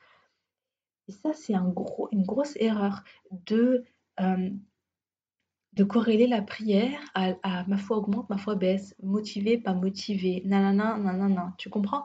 Et 1.09 1.13
ça, 1.13 1.33
c'est 1.33 1.55
une 1.55 2.25
grosse 2.25 2.57
erreur 2.57 3.05
de, 3.47 3.85
euh, 4.21 4.51
de 5.75 5.85
corréler 5.85 6.27
la 6.27 6.43
prière 6.43 7.01
à, 7.15 7.65
ma 7.67 7.77
foi 7.77 7.99
augmente, 7.99 8.29
ma 8.31 8.39
foi 8.39 8.55
baisse, 8.55 8.95
motivé, 9.03 9.59
pas 9.59 9.75
motivé, 9.75 10.43
nanana, 10.45 10.97
nanana. 10.99 11.55
Tu 11.59 11.69
comprends? 11.69 12.05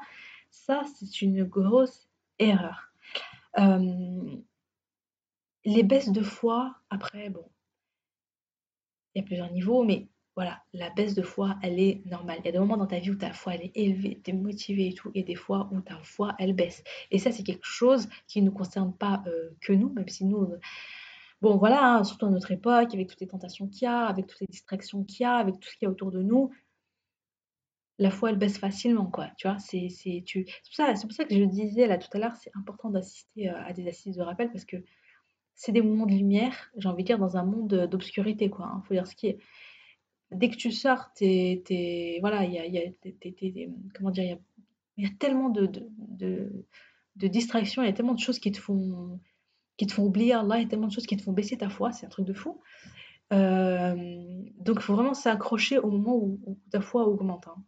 Ça, 0.50 0.83
c'est 0.95 1.21
une 1.21 1.43
grosse 1.43 2.09
erreur. 2.39 2.91
Euh, 3.57 4.36
les 5.66 5.84
baisses 5.84 6.12
de 6.12 6.24
foi, 6.24 6.75
après, 6.89 7.30
bon, 7.30 7.46
il 9.13 9.20
y 9.20 9.22
a 9.24 9.25
plusieurs 9.25 9.51
niveaux, 9.51 9.84
mais 9.84 10.08
voilà, 10.36 10.63
la 10.74 10.89
baisse 10.92 11.16
de 11.16 11.22
foi, 11.22 11.58
elle 11.62 11.80
est 11.80 12.01
normale. 12.06 12.38
Il 12.39 12.46
y 12.46 12.50
a 12.50 12.51
des 12.54 12.60
moments 12.60 12.78
dans 12.78 12.88
ta 12.88 13.00
vie 13.00 13.12
où 13.12 13.16
ta 13.16 13.34
foi, 13.34 13.56
elle 13.56 13.63
est 13.63 13.72
élevée, 13.75 14.22
tu 14.24 14.32
es 14.32 14.34
motivé 14.34 14.88
et 14.88 14.94
tout, 14.94 15.12
et 15.13 15.24
des 15.24 15.36
fois 15.36 15.70
où 15.72 15.82
ta 15.82 15.98
foi, 16.04 16.34
elle 16.39 16.54
baisse. 16.54 16.84
Et 17.12 17.20
ça, 17.20 17.32
c'est 17.32 17.44
quelque 17.44 17.66
chose 17.66 18.08
qui 18.28 18.42
ne 18.42 18.48
nous 18.48 18.54
concerne 18.54 18.94
pas 18.94 19.22
euh, 19.28 19.50
que 19.60 19.74
nous, 19.74 19.89
même 19.89 20.08
si 20.08 20.24
nous, 20.24 20.48
bon 21.42 21.58
voilà, 21.58 21.96
hein, 21.96 22.04
surtout 22.04 22.28
à 22.28 22.30
notre 22.30 22.51
époque, 22.51 22.94
avec 22.94 23.10
toutes 23.10 23.20
les 23.20 23.28
tentations 23.28 23.68
qu'il 23.68 23.84
y 23.84 23.88
a, 23.88 24.06
avec 24.06 24.28
toutes 24.28 24.39
les 24.39 24.48
distractions 24.48 25.04
qu'il 25.04 25.24
y 25.24 25.25
a, 25.25 25.36
avec 25.36 25.60
tout 25.60 25.68
ce 25.68 25.75
qu'il 25.75 25.86
y 25.86 25.88
a 25.88 25.92
autour 25.92 26.12
de 26.12 26.22
nous, 26.22 26.51
la 27.98 28.10
foi, 28.10 28.30
elle 28.30 28.38
baisse 28.38 28.58
facilement, 28.58 29.08
quoi. 29.08 29.30
Tu 29.38 29.48
vois, 29.48 29.60
c'est 29.60 29.89
tu... 30.25 30.46
pour, 30.46 30.74
ça, 30.74 30.94
pour 31.01 31.12
ça 31.12 31.25
que 31.25 31.36
je 31.36 31.44
disais 31.44 31.86
là 31.86 31.98
tout 31.98 32.08
à 32.13 32.18
l'heure, 32.18 32.36
c'est 32.38 32.51
important 32.56 32.89
d'assister 32.89 33.50
euh, 33.50 33.62
à 33.66 33.74
des 33.74 33.88
assises 33.88 34.16
de 34.16 34.22
rappel 34.22 34.50
parce 34.51 34.63
que 34.63 34.78
c'est 35.60 35.74
des 35.74 35.82
moments 35.82 36.06
de 36.06 36.13
lumière, 36.13 36.72
j'ai 36.78 36.88
envie 36.88 37.04
de 37.04 37.08
dire, 37.08 37.20
dans 37.20 37.36
un 37.36 37.44
monde 37.44 37.68
d'obscurité, 37.92 38.50
quoi. 38.50 38.68
Hein, 38.68 38.82
faut 38.88 38.94
dire 38.94 39.06
ce 39.06 39.13
qui 39.13 39.28
est 39.28 39.39
dès 40.32 40.50
que 40.50 40.56
tu 40.56 40.72
sors, 40.72 41.12
t'es, 41.13 42.18
voilà, 42.22 42.46
il 42.46 42.54
y 42.54 42.60
a, 42.60 42.66
y 42.66 42.78
a 42.78 42.92
comment 43.94 44.10
dire, 44.10 44.38
il 44.96 45.04
y 45.04 45.06
a, 45.06 45.10
tellement 45.20 45.50
de, 45.50 45.66
de, 45.66 46.66
de, 47.18 47.28
distractions, 47.28 47.84
il 47.84 47.88
y 47.88 47.89
a 47.89 47.94
tellement 47.94 48.13
de 48.13 48.22
choses 48.22 48.39
qui 48.39 48.54
te 48.54 48.58
font, 48.58 49.20
qui 49.75 49.86
te 49.86 49.92
font 49.92 50.06
oublier 50.06 50.32
Allah, 50.32 50.60
il 50.60 50.63
y 50.63 50.66
a 50.66 50.70
tellement 50.70 50.88
de 50.88 50.94
choses 50.94 51.08
qui 51.08 51.18
te 51.18 51.24
font 51.24 51.34
baisser 51.34 51.58
ta 51.58 51.68
foi, 51.68 51.92
c'est 51.92 52.06
un 52.06 52.10
truc 52.10 52.25
de 52.25 52.34
fou. 52.34 52.62
Euh, 53.34 53.96
donc, 54.60 54.78
il 54.78 54.82
faut 54.82 54.96
vraiment 54.96 55.13
s'accrocher 55.13 55.78
au 55.78 55.92
moment 55.92 56.16
où, 56.16 56.58
ta 56.72 56.80
foi 56.80 57.06
augmente. 57.06 57.50
Hein. 57.50 57.62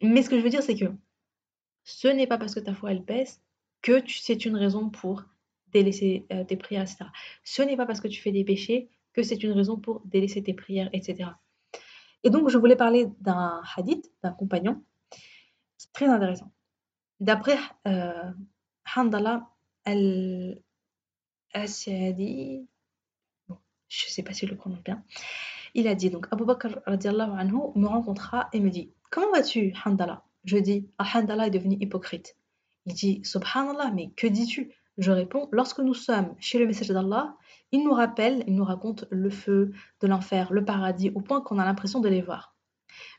Mais 0.00 0.22
ce 0.22 0.30
que 0.30 0.38
je 0.38 0.42
veux 0.42 0.50
dire, 0.50 0.62
c'est 0.62 0.74
que 0.74 0.86
ce 1.84 2.08
n'est 2.08 2.26
pas 2.26 2.38
parce 2.38 2.54
que 2.54 2.60
ta 2.60 2.72
foi 2.72 2.92
elle 2.92 3.02
baisse 3.02 3.42
que 3.82 4.02
c'est 4.08 4.46
une 4.46 4.56
raison 4.56 4.88
pour 4.88 5.24
délaisser 5.72 6.26
euh, 6.32 6.44
tes 6.44 6.56
prières, 6.56 6.82
etc. 6.82 7.06
Ce 7.44 7.62
n'est 7.62 7.76
pas 7.76 7.86
parce 7.86 8.00
que 8.00 8.08
tu 8.08 8.20
fais 8.20 8.32
des 8.32 8.44
péchés 8.44 8.88
que 9.12 9.22
c'est 9.22 9.42
une 9.42 9.52
raison 9.52 9.76
pour 9.78 10.02
délaisser 10.04 10.42
tes 10.42 10.54
prières, 10.54 10.90
etc. 10.92 11.30
Et 12.24 12.30
donc, 12.30 12.48
je 12.48 12.58
voulais 12.58 12.76
parler 12.76 13.06
d'un 13.20 13.62
hadith, 13.76 14.10
d'un 14.22 14.32
compagnon. 14.32 14.82
C'est 15.76 15.92
très 15.92 16.06
intéressant. 16.06 16.52
D'après 17.20 17.58
euh, 17.86 18.30
Handala 18.94 19.48
al-Asadi, 19.84 20.58
je 23.88 24.06
ne 24.06 24.10
sais 24.10 24.22
pas 24.22 24.32
si 24.32 24.46
je 24.46 24.50
le 24.50 24.56
prononce 24.56 24.82
bien, 24.82 25.02
il 25.74 25.88
a 25.88 25.94
dit 25.94 26.10
donc 26.10 26.26
Abu 26.30 26.44
Bakr 26.44 26.80
anhu 26.86 27.58
me 27.74 27.86
rencontra 27.86 28.48
et 28.52 28.60
me 28.60 28.70
dit 28.70 28.92
Comment 29.10 29.32
vas-tu, 29.32 29.74
Handala 29.84 30.24
Je 30.44 30.58
dis 30.58 30.88
ah, 30.98 31.06
Handala 31.14 31.46
est 31.46 31.50
devenu 31.50 31.76
hypocrite. 31.80 32.36
Il 32.86 32.94
dit 32.94 33.20
Subhanallah, 33.24 33.90
mais 33.92 34.10
que 34.10 34.26
dis-tu? 34.26 34.72
Je 34.98 35.12
réponds 35.12 35.48
Lorsque 35.52 35.78
nous 35.78 35.94
sommes 35.94 36.34
chez 36.40 36.58
le 36.58 36.66
messager 36.66 36.92
d'Allah, 36.92 37.36
il 37.70 37.84
nous 37.84 37.92
rappelle, 37.92 38.42
il 38.48 38.56
nous 38.56 38.64
raconte 38.64 39.04
le 39.10 39.30
feu 39.30 39.72
de 40.00 40.06
l'enfer, 40.08 40.52
le 40.52 40.64
paradis, 40.64 41.10
au 41.14 41.20
point 41.20 41.40
qu'on 41.40 41.58
a 41.58 41.64
l'impression 41.64 42.00
de 42.00 42.08
les 42.08 42.20
voir. 42.20 42.56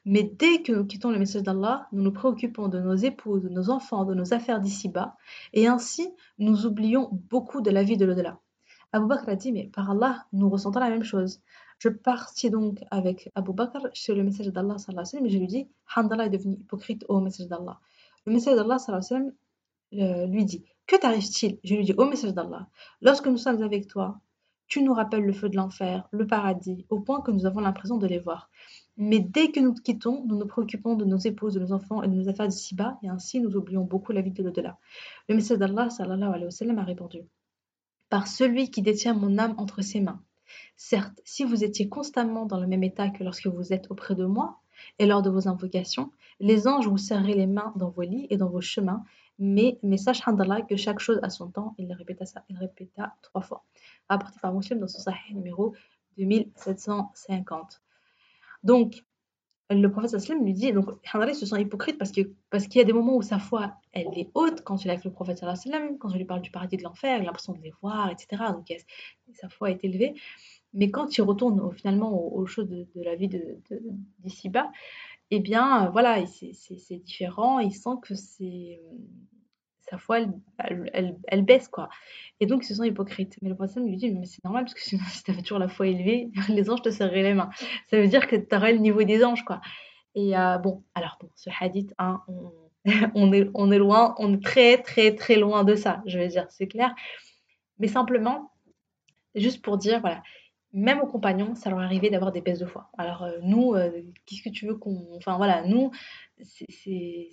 Mais 0.03 0.23
dès 0.23 0.61
que 0.61 0.73
nous 0.73 0.85
quittons 0.85 1.09
le 1.09 1.19
message 1.19 1.43
d'Allah, 1.43 1.87
nous 1.93 2.03
nous 2.03 2.11
préoccupons 2.11 2.67
de 2.67 2.79
nos 2.79 2.95
épouses, 2.95 3.43
de 3.43 3.49
nos 3.49 3.69
enfants, 3.69 4.03
de 4.03 4.13
nos 4.13 4.33
affaires 4.33 4.59
d'ici-bas, 4.59 5.15
et 5.53 5.67
ainsi 5.67 6.09
nous 6.37 6.65
oublions 6.65 7.09
beaucoup 7.29 7.61
de 7.61 7.71
la 7.71 7.83
vie 7.83 7.95
de 7.95 8.05
l'au-delà. 8.05 8.39
Abu 8.91 9.07
Bakr 9.07 9.29
a 9.29 9.35
dit, 9.35 9.53
mais 9.53 9.67
par 9.67 9.89
Allah, 9.89 10.25
nous 10.33 10.49
ressentons 10.49 10.79
la 10.79 10.89
même 10.89 11.03
chose. 11.03 11.41
Je 11.77 11.87
partis 11.87 12.49
donc 12.49 12.79
avec 12.91 13.31
Abu 13.35 13.53
Bakr 13.53 13.87
chez 13.93 14.13
le 14.15 14.23
message 14.23 14.47
d'Allah, 14.47 14.75
et 14.77 15.29
je 15.29 15.37
lui 15.37 15.47
dis, 15.47 15.69
Handallah 15.95 16.25
est 16.25 16.29
devenu 16.29 16.55
hypocrite 16.55 17.05
au 17.07 17.21
message 17.21 17.47
d'Allah. 17.47 17.79
Le 18.25 18.33
message 18.33 18.55
d'Allah 18.55 18.79
lui 19.91 20.45
dit, 20.45 20.63
que 20.87 20.95
t'arrive-t-il? 20.95 21.59
Je 21.63 21.75
lui 21.75 21.83
dis, 21.83 21.93
au 21.93 22.05
message 22.05 22.33
d'Allah, 22.33 22.67
lorsque 23.01 23.27
nous 23.27 23.37
sommes 23.37 23.61
avec 23.61 23.87
toi, 23.87 24.19
tu 24.67 24.83
nous 24.83 24.93
rappelles 24.93 25.25
le 25.25 25.33
feu 25.33 25.49
de 25.49 25.55
l'enfer, 25.55 26.07
le 26.11 26.27
paradis, 26.27 26.85
au 26.89 26.99
point 26.99 27.21
que 27.21 27.31
nous 27.31 27.45
avons 27.45 27.59
l'impression 27.59 27.97
de 27.97 28.07
les 28.07 28.19
voir. 28.19 28.49
Mais 28.97 29.19
dès 29.19 29.51
que 29.51 29.59
nous 29.59 29.73
te 29.73 29.81
quittons, 29.81 30.23
nous 30.27 30.37
nous 30.37 30.45
préoccupons 30.45 30.95
de 30.95 31.05
nos 31.05 31.17
épouses, 31.17 31.55
de 31.55 31.59
nos 31.59 31.73
enfants 31.73 32.03
et 32.03 32.07
de 32.07 32.13
nos 32.13 32.29
affaires 32.29 32.47
d'ici-bas, 32.47 32.99
et 33.01 33.09
ainsi 33.09 33.39
nous 33.39 33.55
oublions 33.55 33.83
beaucoup 33.83 34.11
la 34.11 34.21
vie 34.21 34.31
de 34.31 34.43
l'au-delà. 34.43 34.77
Le 35.27 35.35
message 35.35 35.57
d'Allah 35.57 35.89
sallallahu 35.89 36.29
alayhi 36.29 36.45
wa 36.45 36.51
sallam, 36.51 36.77
a 36.77 36.83
répondu 36.83 37.19
Par 38.09 38.27
celui 38.27 38.69
qui 38.69 38.81
détient 38.83 39.13
mon 39.13 39.37
âme 39.39 39.55
entre 39.57 39.81
ses 39.81 40.01
mains. 40.01 40.21
Certes, 40.75 41.19
si 41.23 41.43
vous 41.45 41.63
étiez 41.63 41.89
constamment 41.89 42.45
dans 42.45 42.59
le 42.59 42.67
même 42.67 42.83
état 42.83 43.09
que 43.09 43.23
lorsque 43.23 43.47
vous 43.47 43.73
êtes 43.73 43.89
auprès 43.89 44.15
de 44.15 44.25
moi, 44.25 44.59
et 44.97 45.05
lors 45.05 45.21
de 45.21 45.29
vos 45.29 45.47
invocations, 45.47 46.11
les 46.39 46.67
anges 46.67 46.87
vous 46.87 46.97
serraient 46.97 47.33
les 47.33 47.47
mains 47.47 47.73
dans 47.75 47.89
vos 47.89 48.03
lits 48.03 48.27
et 48.29 48.37
dans 48.37 48.49
vos 48.49 48.61
chemins, 48.61 49.03
mais, 49.39 49.79
mais 49.83 49.97
sache, 49.97 50.21
que 50.67 50.75
chaque 50.75 50.99
chose 50.99 51.19
a 51.23 51.29
son 51.29 51.49
temps, 51.49 51.73
il 51.77 51.91
répéta 51.93 52.25
ça, 52.25 52.43
il 52.49 52.57
répéta 52.57 53.15
trois 53.21 53.41
fois 53.41 53.63
rapporté 54.09 54.39
par 54.41 54.53
Muslim 54.53 54.79
dans 54.79 54.87
son 54.87 54.99
Sahih 54.99 55.33
numéro 55.33 55.73
2750. 56.17 57.81
Donc, 58.63 59.03
le 59.71 59.87
prophète 59.87 60.19
sallam 60.19 60.43
lui 60.43 60.53
dit, 60.53 60.73
donc 60.73 60.89
se 61.05 61.45
sent 61.45 61.61
hypocrite 61.61 61.97
parce 61.99 62.11
que 62.11 62.21
parce 62.49 62.65
qu'il 62.67 62.79
y 62.79 62.81
a 62.81 62.85
des 62.85 62.93
moments 62.93 63.15
où 63.15 63.21
sa 63.21 63.37
foi 63.37 63.75
elle 63.91 64.07
est 64.17 64.31
haute 64.33 64.61
quand 64.61 64.83
il 64.83 64.87
est 64.87 64.93
avec 64.93 65.05
le 65.05 65.11
prophète 65.11 65.37
sallam, 65.37 65.97
quand 65.99 66.09
je 66.09 66.17
lui 66.17 66.25
parle 66.25 66.41
du 66.41 66.49
paradis 66.49 66.77
de 66.77 66.83
l'enfer, 66.83 67.17
il 67.17 67.21
a 67.21 67.25
l'impression 67.25 67.53
de 67.53 67.61
les 67.61 67.71
voir, 67.81 68.09
etc. 68.09 68.43
Donc 68.51 68.65
sa 69.33 69.47
foi 69.49 69.69
est 69.69 69.83
élevée. 69.83 70.15
Mais 70.73 70.91
quand 70.91 71.17
il 71.17 71.21
retourne 71.21 71.71
finalement 71.73 72.11
aux, 72.33 72.45
choses 72.45 72.67
de, 72.67 72.87
la 72.95 73.15
vie 73.15 73.29
d'ici-bas, 74.19 74.71
eh 75.31 75.39
bien 75.39 75.89
voilà, 75.89 76.25
c'est 76.25 76.99
différent, 77.03 77.59
il 77.59 77.73
sent 77.73 77.97
que 78.01 78.15
c'est 78.15 78.79
sa 79.89 79.97
foi, 79.97 80.19
elle, 80.59 81.17
elle, 81.27 81.41
baisse, 81.43 81.67
quoi. 81.67 81.89
Et 82.39 82.45
donc, 82.45 82.63
ils 82.63 82.67
se 82.67 82.75
sont 82.75 82.83
hypocrites. 82.83 83.37
Mais 83.41 83.49
le 83.49 83.55
prophète 83.55 83.83
lui 83.83 83.95
dit, 83.97 84.11
mais 84.11 84.25
c'est 84.25 84.43
normal, 84.43 84.65
parce 84.65 84.73
que 84.73 84.81
sinon, 84.81 85.03
si 85.09 85.23
tu 85.23 85.31
avais 85.31 85.41
toujours 85.41 85.59
la 85.59 85.67
foi 85.67 85.87
élevée, 85.87 86.29
les 86.49 86.69
anges 86.69 86.81
te 86.81 86.91
serraient 86.91 87.23
les 87.23 87.33
mains. 87.33 87.49
Ça 87.87 87.99
veut 87.99 88.07
dire 88.07 88.27
que 88.27 88.35
tu 88.35 88.55
aurais 88.55 88.73
le 88.73 88.79
niveau 88.79 89.03
des 89.03 89.23
anges, 89.23 89.43
quoi. 89.43 89.61
Et 90.15 90.37
euh, 90.37 90.57
bon, 90.57 90.83
alors, 90.95 91.17
bon, 91.21 91.29
ce 91.35 91.49
hadith, 91.59 91.93
hein, 91.97 92.21
on, 92.27 93.33
est, 93.33 93.49
on 93.53 93.71
est 93.71 93.77
loin, 93.77 94.15
on 94.17 94.33
est 94.33 94.43
très, 94.43 94.81
très, 94.81 95.15
très 95.15 95.35
loin 95.35 95.63
de 95.63 95.75
ça, 95.75 96.01
je 96.05 96.19
veux 96.19 96.27
dire, 96.27 96.45
c'est 96.49 96.67
clair. 96.67 96.93
Mais 97.79 97.87
simplement, 97.87 98.51
juste 99.35 99.63
pour 99.63 99.77
dire, 99.77 100.01
voilà, 100.01 100.21
même 100.73 100.99
aux 100.99 101.07
compagnons, 101.07 101.55
ça 101.55 101.69
leur 101.69 101.79
arrivait 101.79 102.09
d'avoir 102.09 102.31
des 102.31 102.41
baisses 102.41 102.59
de 102.59 102.65
foi. 102.65 102.89
Alors, 102.97 103.23
euh, 103.23 103.39
nous, 103.41 103.73
euh, 103.73 103.89
qu'est-ce 104.25 104.43
que 104.43 104.49
tu 104.49 104.67
veux 104.67 104.75
qu'on. 104.75 105.07
Enfin, 105.15 105.37
voilà, 105.37 105.63
nous, 105.65 105.91
c'est 106.41 107.29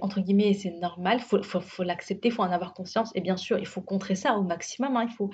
entre 0.00 0.20
guillemets, 0.20 0.54
c'est 0.54 0.70
normal, 0.70 1.20
il 1.20 1.44
faut, 1.44 1.82
l'accepter, 1.82 2.28
il 2.28 2.30
faut 2.30 2.42
en 2.42 2.50
avoir 2.50 2.72
conscience. 2.72 3.10
Et 3.14 3.20
bien 3.20 3.36
sûr, 3.36 3.58
il 3.58 3.66
faut 3.66 3.82
contrer 3.82 4.14
ça 4.14 4.34
au 4.36 4.42
maximum. 4.42 4.96
Hein. 4.96 5.06
Il, 5.08 5.12
faut, 5.12 5.30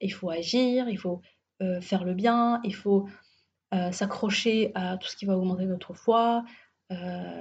il 0.00 0.12
faut 0.12 0.30
agir, 0.30 0.88
il 0.88 0.96
faut 0.96 1.20
euh, 1.62 1.80
faire 1.80 2.04
le 2.04 2.14
bien, 2.14 2.60
il 2.64 2.74
faut 2.74 3.08
s'accrocher 3.92 4.72
à 4.74 4.96
tout 4.96 5.06
ce 5.06 5.16
qui 5.16 5.26
va 5.26 5.36
augmenter 5.36 5.66
notre 5.66 5.92
foi, 5.92 6.44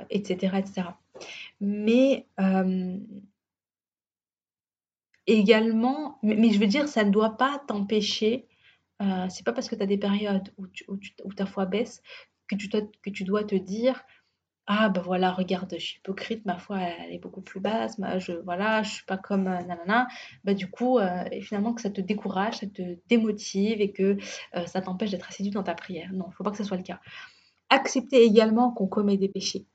etc., 0.09 0.57
etc. 0.57 0.89
Mais 1.61 2.27
également, 5.27 6.19
mais, 6.23 6.51
je 6.51 6.59
veux 6.59 6.67
dire, 6.67 6.87
ça 6.87 7.03
ne 7.03 7.11
doit 7.11 7.37
pas 7.37 7.61
t'empêcher. 7.67 8.47
c'est 9.29 9.45
pas 9.45 9.53
parce 9.53 9.69
que 9.69 9.75
tu 9.75 9.83
as 9.83 9.87
des 9.87 9.97
périodes 9.97 10.53
où, 10.57 10.65
où, 10.87 11.33
ta 11.33 11.45
foi 11.45 11.65
baisse 11.65 12.01
que 12.47 12.55
tu, 12.55 12.69
que 12.69 13.09
tu 13.09 13.23
dois 13.23 13.43
te 13.43 13.55
dire 13.55 14.05
ah 14.67 14.89
bah 14.89 15.01
voilà, 15.01 15.31
regarde, 15.31 15.75
je 15.77 15.85
suis 15.85 15.97
hypocrite, 15.99 16.43
ma 16.45 16.57
foi 16.57 16.79
elle 16.79 17.13
est 17.13 17.19
beaucoup 17.19 17.41
plus 17.41 17.59
basse, 17.59 17.97
je 18.17 18.33
voilà, 18.33 18.81
je 18.81 18.91
suis 18.93 19.05
pas 19.05 19.17
comme 19.17 19.47
euh, 19.47 19.61
nanana. 19.61 20.07
Bah 20.43 20.53
du 20.55 20.69
coup, 20.69 20.97
euh, 20.97 21.23
finalement 21.41 21.73
que 21.73 21.81
ça 21.81 21.91
te 21.91 22.01
décourage, 22.01 22.57
ça 22.59 22.67
te 22.67 22.97
démotive 23.07 23.79
et 23.81 23.91
que 23.91 24.17
euh, 24.55 24.65
ça 24.65 24.81
t'empêche 24.81 25.11
d'être 25.11 25.27
assidu 25.29 25.51
dans 25.51 25.63
ta 25.63 25.75
prière. 25.75 26.11
Non, 26.13 26.25
il 26.31 26.33
faut 26.33 26.43
pas 26.43 26.51
que 26.51 26.57
ce 26.57 26.63
soit 26.63 26.77
le 26.77 26.83
cas. 26.83 26.99
Accepter 27.69 28.23
également 28.23 28.71
qu'on 28.71 28.87
commet 28.87 29.17
des 29.17 29.29
péchés. 29.29 29.67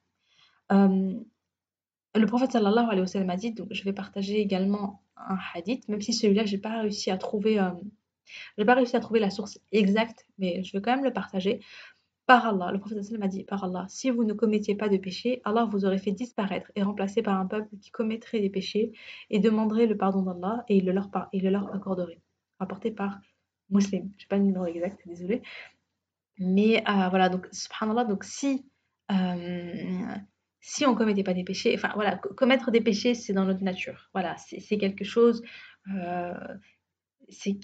le 0.71 2.27
prophète 2.27 2.53
sallallahu 2.53 2.87
alayhi 2.87 3.01
wa 3.03 3.07
sallam 3.07 3.31
a 3.31 3.37
dit, 3.37 3.53
donc 3.53 3.69
je 3.71 3.85
vais 3.85 3.93
partager 3.93 4.41
également 4.41 5.03
un 5.29 5.39
hadith, 5.55 5.89
même 5.89 6.01
si 6.01 6.13
celui-là 6.13 6.45
j'ai 6.45 6.59
pas 6.59 6.81
réussi 6.81 7.11
à 7.11 7.19
trouver, 7.19 7.61
j'ai 8.59 8.65
pas 8.65 8.75
réussi 8.75 8.97
à 8.97 9.01
trouver 9.01 9.21
la 9.21 9.31
source 9.31 9.59
exacte, 9.73 10.27
mais 10.39 10.63
je 10.63 10.73
vais 10.73 10.83
quand 10.83 10.95
même 10.95 11.05
le 11.05 11.13
partager 11.13 11.61
par 12.31 12.47
Allah, 12.47 12.71
le 12.71 12.79
prophète 12.79 13.11
m'a 13.19 13.27
dit, 13.27 13.43
par 13.43 13.65
Allah, 13.65 13.87
si 13.89 14.09
vous 14.09 14.23
ne 14.23 14.33
commettiez 14.33 14.77
pas 14.77 14.89
de 14.89 14.97
péché, 14.99 15.41
Allah 15.45 15.65
vous 15.65 15.85
aurait 15.85 15.99
fait 15.99 16.13
disparaître 16.13 16.71
et 16.77 16.83
remplacer 16.85 17.23
par 17.23 17.37
un 17.37 17.47
peuple 17.47 17.77
qui 17.83 17.91
commettrait 17.91 18.39
des 18.39 18.51
péchés 18.51 18.93
et 19.31 19.41
demanderait 19.41 19.87
le 19.87 19.97
pardon 19.97 20.23
d'Allah 20.23 20.65
et 20.69 20.77
il 20.77 20.85
le 20.87 20.93
leur, 20.93 21.11
il 21.33 21.43
le 21.43 21.51
leur 21.51 21.75
accorderait. 21.75 22.21
Rapporté 22.61 22.93
par 22.93 23.19
Muslim. 23.69 24.13
Je 24.17 24.23
n'ai 24.23 24.29
pas 24.29 24.37
le 24.37 24.45
numéro 24.45 24.65
exact, 24.67 25.01
désolé. 25.07 25.43
Mais 26.39 26.85
euh, 26.89 27.09
voilà, 27.09 27.31
donc, 27.31 27.49
subhanallah, 27.51 28.05
donc 28.05 28.23
si, 28.23 28.65
euh, 29.11 30.15
si 30.61 30.85
on 30.87 30.95
commettait 30.95 31.23
pas 31.23 31.35
des 31.35 31.45
péchés, 31.45 31.75
enfin 31.75 31.91
voilà, 31.95 32.17
commettre 32.17 32.71
des 32.71 32.81
péchés, 32.81 33.15
c'est 33.15 33.33
dans 33.33 33.45
notre 33.45 33.63
nature. 33.63 34.11
Voilà, 34.13 34.37
c'est 34.37 34.79
quelque 34.79 35.05
chose. 35.05 35.43
Euh, 35.95 36.35
c'est 37.29 37.57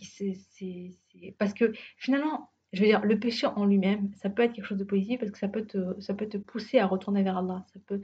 parce 1.39 1.53
que 1.53 1.73
finalement, 1.97 2.51
je 2.73 2.81
veux 2.81 2.87
dire, 2.87 3.05
le 3.05 3.19
péché 3.19 3.47
en 3.47 3.65
lui-même, 3.65 4.11
ça 4.15 4.31
peut 4.31 4.43
être 4.43 4.53
quelque 4.53 4.67
chose 4.67 4.79
de 4.79 4.85
positif 4.85 5.21
parce 5.21 5.31
que 5.31 5.39
ça 5.39 5.49
peut 5.49 5.67
te, 5.67 6.01
ça 6.01 6.15
peut 6.15 6.29
te 6.29 6.37
pousser 6.37 6.79
à 6.79 6.87
retourner 6.87 7.23
vers 7.23 7.39
Allah. 7.39 7.65
Ça 7.73 7.81
peut, 7.87 8.01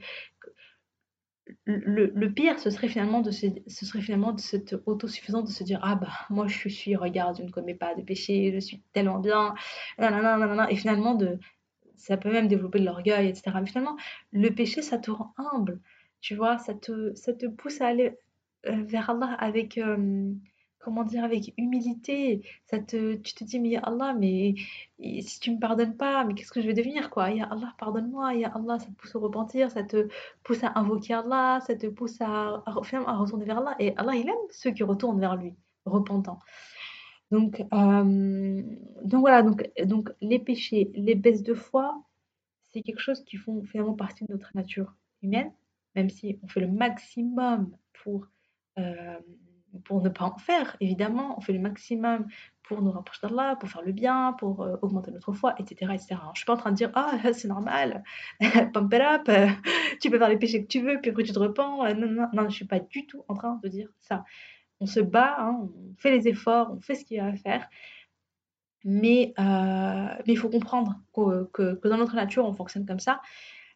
le, 1.64 2.12
le, 2.14 2.32
pire, 2.32 2.58
ce 2.58 2.70
serait 2.70 2.88
finalement 2.88 3.20
de 3.20 3.30
ce 3.30 3.50
serait 3.86 4.00
finalement 4.00 4.32
de 4.32 4.40
cette 4.40 4.76
autosuffisance 4.86 5.48
de 5.48 5.52
se 5.52 5.64
dire 5.64 5.80
ah 5.82 5.96
bah 5.96 6.12
moi 6.30 6.46
je 6.46 6.68
suis 6.68 6.96
regarde 6.96 7.36
je 7.36 7.42
ne 7.42 7.50
commets 7.50 7.74
pas 7.74 7.94
de 7.94 8.02
péché 8.02 8.52
je 8.54 8.60
suis 8.60 8.80
tellement 8.92 9.18
bien 9.18 9.54
et 9.98 10.76
finalement 10.76 11.14
de 11.14 11.38
ça 12.02 12.16
peut 12.16 12.32
même 12.32 12.48
développer 12.48 12.80
de 12.80 12.84
l'orgueil 12.84 13.28
etc 13.28 13.52
mais 13.60 13.66
finalement 13.66 13.96
le 14.32 14.50
péché 14.50 14.82
ça 14.82 14.98
te 14.98 15.10
rend 15.10 15.34
humble 15.36 15.80
tu 16.20 16.34
vois 16.34 16.58
ça 16.58 16.74
te 16.74 17.14
ça 17.14 17.32
te 17.32 17.46
pousse 17.46 17.80
à 17.80 17.88
aller 17.88 18.16
euh, 18.66 18.82
vers 18.84 19.10
Allah 19.10 19.34
avec 19.38 19.78
euh, 19.78 20.32
comment 20.82 21.04
dire, 21.04 21.24
avec 21.24 21.54
humilité. 21.56 22.42
Ça 22.66 22.78
te, 22.78 23.14
tu 23.14 23.34
te 23.34 23.44
dis, 23.44 23.58
mais 23.60 23.76
Allah, 23.76 24.14
mais 24.14 24.54
si 24.98 25.40
tu 25.40 25.50
me 25.52 25.58
pardonnes 25.58 25.96
pas, 25.96 26.24
mais 26.24 26.34
qu'est-ce 26.34 26.52
que 26.52 26.60
je 26.60 26.66
vais 26.66 26.74
devenir, 26.74 27.10
quoi? 27.10 27.30
Ya 27.30 27.46
Allah, 27.46 27.74
pardonne-moi. 27.78 28.34
Ya 28.34 28.52
Allah, 28.54 28.78
ça 28.78 28.86
te 28.86 28.92
pousse 28.92 29.14
au 29.14 29.20
repentir, 29.20 29.70
ça 29.70 29.84
te 29.84 30.08
pousse 30.42 30.62
à 30.64 30.72
invoquer 30.76 31.14
Allah, 31.14 31.60
ça 31.66 31.76
te 31.76 31.86
pousse 31.86 32.20
à, 32.20 32.62
à, 32.66 32.72
à 33.06 33.16
retourner 33.16 33.44
vers 33.44 33.58
Allah. 33.58 33.76
Et 33.78 33.94
Allah, 33.96 34.14
il 34.16 34.28
aime 34.28 34.34
ceux 34.50 34.72
qui 34.72 34.82
retournent 34.82 35.20
vers 35.20 35.36
lui, 35.36 35.54
repentants. 35.86 36.40
Donc, 37.32 37.64
euh, 37.72 38.62
donc 39.04 39.20
voilà, 39.20 39.42
les 40.20 40.38
péchés, 40.38 40.92
les 40.94 41.14
baisses 41.14 41.42
de 41.42 41.54
foi, 41.54 42.04
c'est 42.60 42.82
quelque 42.82 43.00
chose 43.00 43.24
qui 43.24 43.38
font 43.38 43.62
finalement 43.64 43.94
partie 43.94 44.26
de 44.26 44.32
notre 44.32 44.54
nature 44.54 44.94
humaine, 45.22 45.50
même 45.96 46.10
si 46.10 46.38
on 46.42 46.46
fait 46.46 46.60
le 46.60 46.68
maximum 46.68 47.74
pour 47.94 48.26
euh, 48.78 49.18
ne 49.72 50.08
pas 50.10 50.26
en 50.26 50.36
faire, 50.36 50.76
évidemment, 50.80 51.38
on 51.38 51.40
fait 51.40 51.54
le 51.54 51.58
maximum 51.58 52.26
pour 52.64 52.82
nous 52.82 52.90
rapprocher 52.90 53.26
d'Allah, 53.26 53.56
pour 53.56 53.70
faire 53.70 53.82
le 53.82 53.92
bien, 53.92 54.34
pour 54.34 54.60
euh, 54.60 54.76
augmenter 54.82 55.10
notre 55.10 55.32
foi, 55.32 55.54
etc. 55.58 55.90
etc. 55.94 56.08
je 56.10 56.28
ne 56.28 56.34
suis 56.34 56.44
pas 56.44 56.52
en 56.52 56.58
train 56.58 56.70
de 56.70 56.76
dire 56.76 56.90
Ah, 56.92 57.18
c'est 57.32 57.48
normal, 57.48 58.04
pump 58.74 58.92
it 58.92 59.00
up, 59.00 59.30
tu 60.02 60.10
peux 60.10 60.18
faire 60.18 60.28
les 60.28 60.36
péchés 60.38 60.62
que 60.62 60.68
tu 60.68 60.82
veux, 60.82 61.00
puis 61.00 61.10
après 61.10 61.22
tu 61.22 61.32
te 61.32 61.38
repens. 61.38 61.82
Non, 61.94 62.06
non, 62.08 62.28
non, 62.30 62.42
je 62.42 62.44
ne 62.44 62.50
suis 62.50 62.66
pas 62.66 62.80
du 62.80 63.06
tout 63.06 63.24
en 63.28 63.34
train 63.34 63.58
de 63.62 63.68
dire 63.68 63.88
ça. 64.00 64.22
On 64.82 64.86
se 64.86 64.98
bat, 64.98 65.36
hein, 65.38 65.60
on 65.62 65.94
fait 65.96 66.10
les 66.10 66.26
efforts, 66.26 66.72
on 66.72 66.80
fait 66.80 66.96
ce 66.96 67.04
qu'il 67.04 67.18
y 67.18 67.20
a 67.20 67.26
à 67.26 67.36
faire, 67.36 67.68
mais 68.84 69.32
il 70.26 70.36
faut 70.36 70.48
comprendre 70.48 71.00
que, 71.12 71.88
dans 71.88 71.96
notre 71.96 72.16
nature, 72.16 72.44
on 72.44 72.52
fonctionne 72.52 72.84
comme 72.84 72.98
ça, 72.98 73.20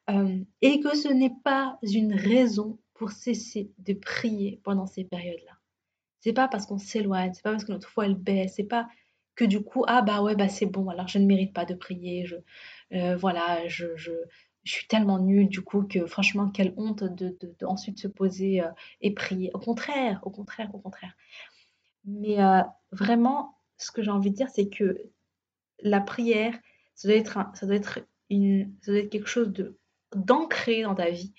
et 0.08 0.80
que 0.80 0.96
ce 0.96 1.06
n'est 1.06 1.34
pas 1.44 1.78
une 1.82 2.12
raison 2.12 2.80
pour 2.94 3.12
cesser 3.12 3.70
de 3.78 3.92
prier 3.92 4.60
pendant 4.64 4.86
ces 4.86 5.04
périodes-là. 5.04 5.52
C'est 6.20 6.32
pas 6.32 6.48
parce 6.48 6.66
qu'on 6.66 6.78
s'éloigne, 6.78 7.32
c'est 7.34 7.42
pas 7.42 7.52
parce 7.52 7.64
que 7.64 7.70
notre 7.70 7.88
foi 7.88 8.06
elle 8.06 8.16
baisse, 8.16 8.54
c'est 8.56 8.64
pas 8.64 8.88
que 9.36 9.44
du 9.44 9.60
coup 9.62 9.84
ah 9.86 10.02
bah 10.02 10.22
ouais 10.22 10.34
bah 10.34 10.48
c'est 10.48 10.66
bon 10.66 10.88
alors 10.88 11.06
je 11.06 11.18
ne 11.18 11.26
mérite 11.26 11.52
pas 11.52 11.66
de 11.66 11.75
prier, 11.75 12.26
je 12.26 12.36
euh, 12.94 13.16
voilà 13.16 13.68
je, 13.68 13.86
je, 14.66 14.73
suis 14.73 14.87
tellement 14.87 15.18
nulle 15.18 15.49
du 15.49 15.62
coup 15.62 15.82
que 15.82 16.06
franchement 16.06 16.50
quelle 16.50 16.75
honte 16.76 17.04
de, 17.04 17.37
ensuite 17.64 17.99
se 17.99 18.08
poser 18.08 18.62
euh, 18.62 18.70
et 19.00 19.12
prier. 19.12 19.50
Au 19.54 19.58
contraire, 19.58 20.20
au 20.23 20.30
contraire, 20.30 20.75
au 20.75 20.78
contraire. 20.78 21.16
Mais 22.04 22.42
euh, 22.42 22.62
vraiment 22.92 23.58
ce 23.78 23.90
que 23.90 24.02
j'ai 24.02 24.11
envie 24.11 24.30
de 24.30 24.37
dire 24.37 24.49
c'est 24.49 24.68
que 24.68 24.96
la 25.80 26.00
prière 26.00 26.54
ça 26.94 27.08
doit 27.08 27.16
être 27.16 27.38
ça 27.54 27.66
doit 27.66 27.76
être 27.76 28.00
une 28.30 28.75
ça 28.82 28.92
doit 28.92 29.00
être 29.00 29.11
quelque 29.11 29.28
chose 29.28 29.52
de 29.52 29.78
d'ancré 30.14 30.82
dans 30.82 30.94
ta 30.94 31.11
vie, 31.11 31.35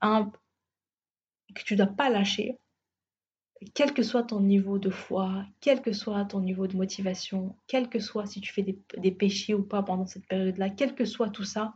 que 0.00 1.62
tu 1.64 1.76
dois 1.76 1.86
pas 1.86 2.10
lâcher 2.10 2.58
quel 3.74 3.92
que 3.94 4.02
soit 4.02 4.24
ton 4.24 4.40
niveau 4.40 4.78
de 4.78 4.90
foi, 4.90 5.44
quel 5.60 5.82
que 5.82 5.92
soit 5.92 6.24
ton 6.24 6.40
niveau 6.40 6.66
de 6.66 6.76
motivation, 6.76 7.56
quel 7.66 7.88
que 7.88 8.00
soit 8.00 8.26
si 8.26 8.40
tu 8.40 8.52
fais 8.52 8.62
des, 8.62 9.10
péchés 9.12 9.54
ou 9.54 9.62
pas 9.62 9.82
pendant 9.82 10.06
cette 10.06 10.26
période-là, 10.26 10.70
quel 10.70 10.94
que 10.94 11.04
soit 11.04 11.30
tout 11.30 11.44
ça, 11.44 11.74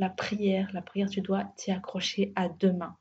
la 0.00 0.08
prière, 0.08 0.70
la 0.72 0.80
prière, 0.80 1.10
tu 1.10 1.20
dois 1.20 1.44
t'y 1.56 1.70
accrocher 1.70 2.32
à 2.34 2.48
deux 2.48 2.72
mains. 2.72 2.96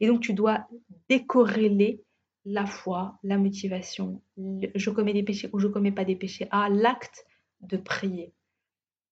Et 0.00 0.06
donc 0.06 0.20
tu 0.20 0.32
dois 0.32 0.66
décorréler 1.08 2.02
la 2.44 2.64
foi, 2.64 3.18
la 3.24 3.36
motivation, 3.36 4.22
je 4.36 4.90
commets 4.90 5.12
des 5.12 5.24
péchés 5.24 5.50
ou 5.52 5.58
je 5.58 5.66
commets 5.66 5.90
pas 5.90 6.04
des 6.04 6.14
péchés, 6.14 6.46
à 6.52 6.68
l'acte 6.68 7.26
de 7.60 7.76
prier. 7.76 8.32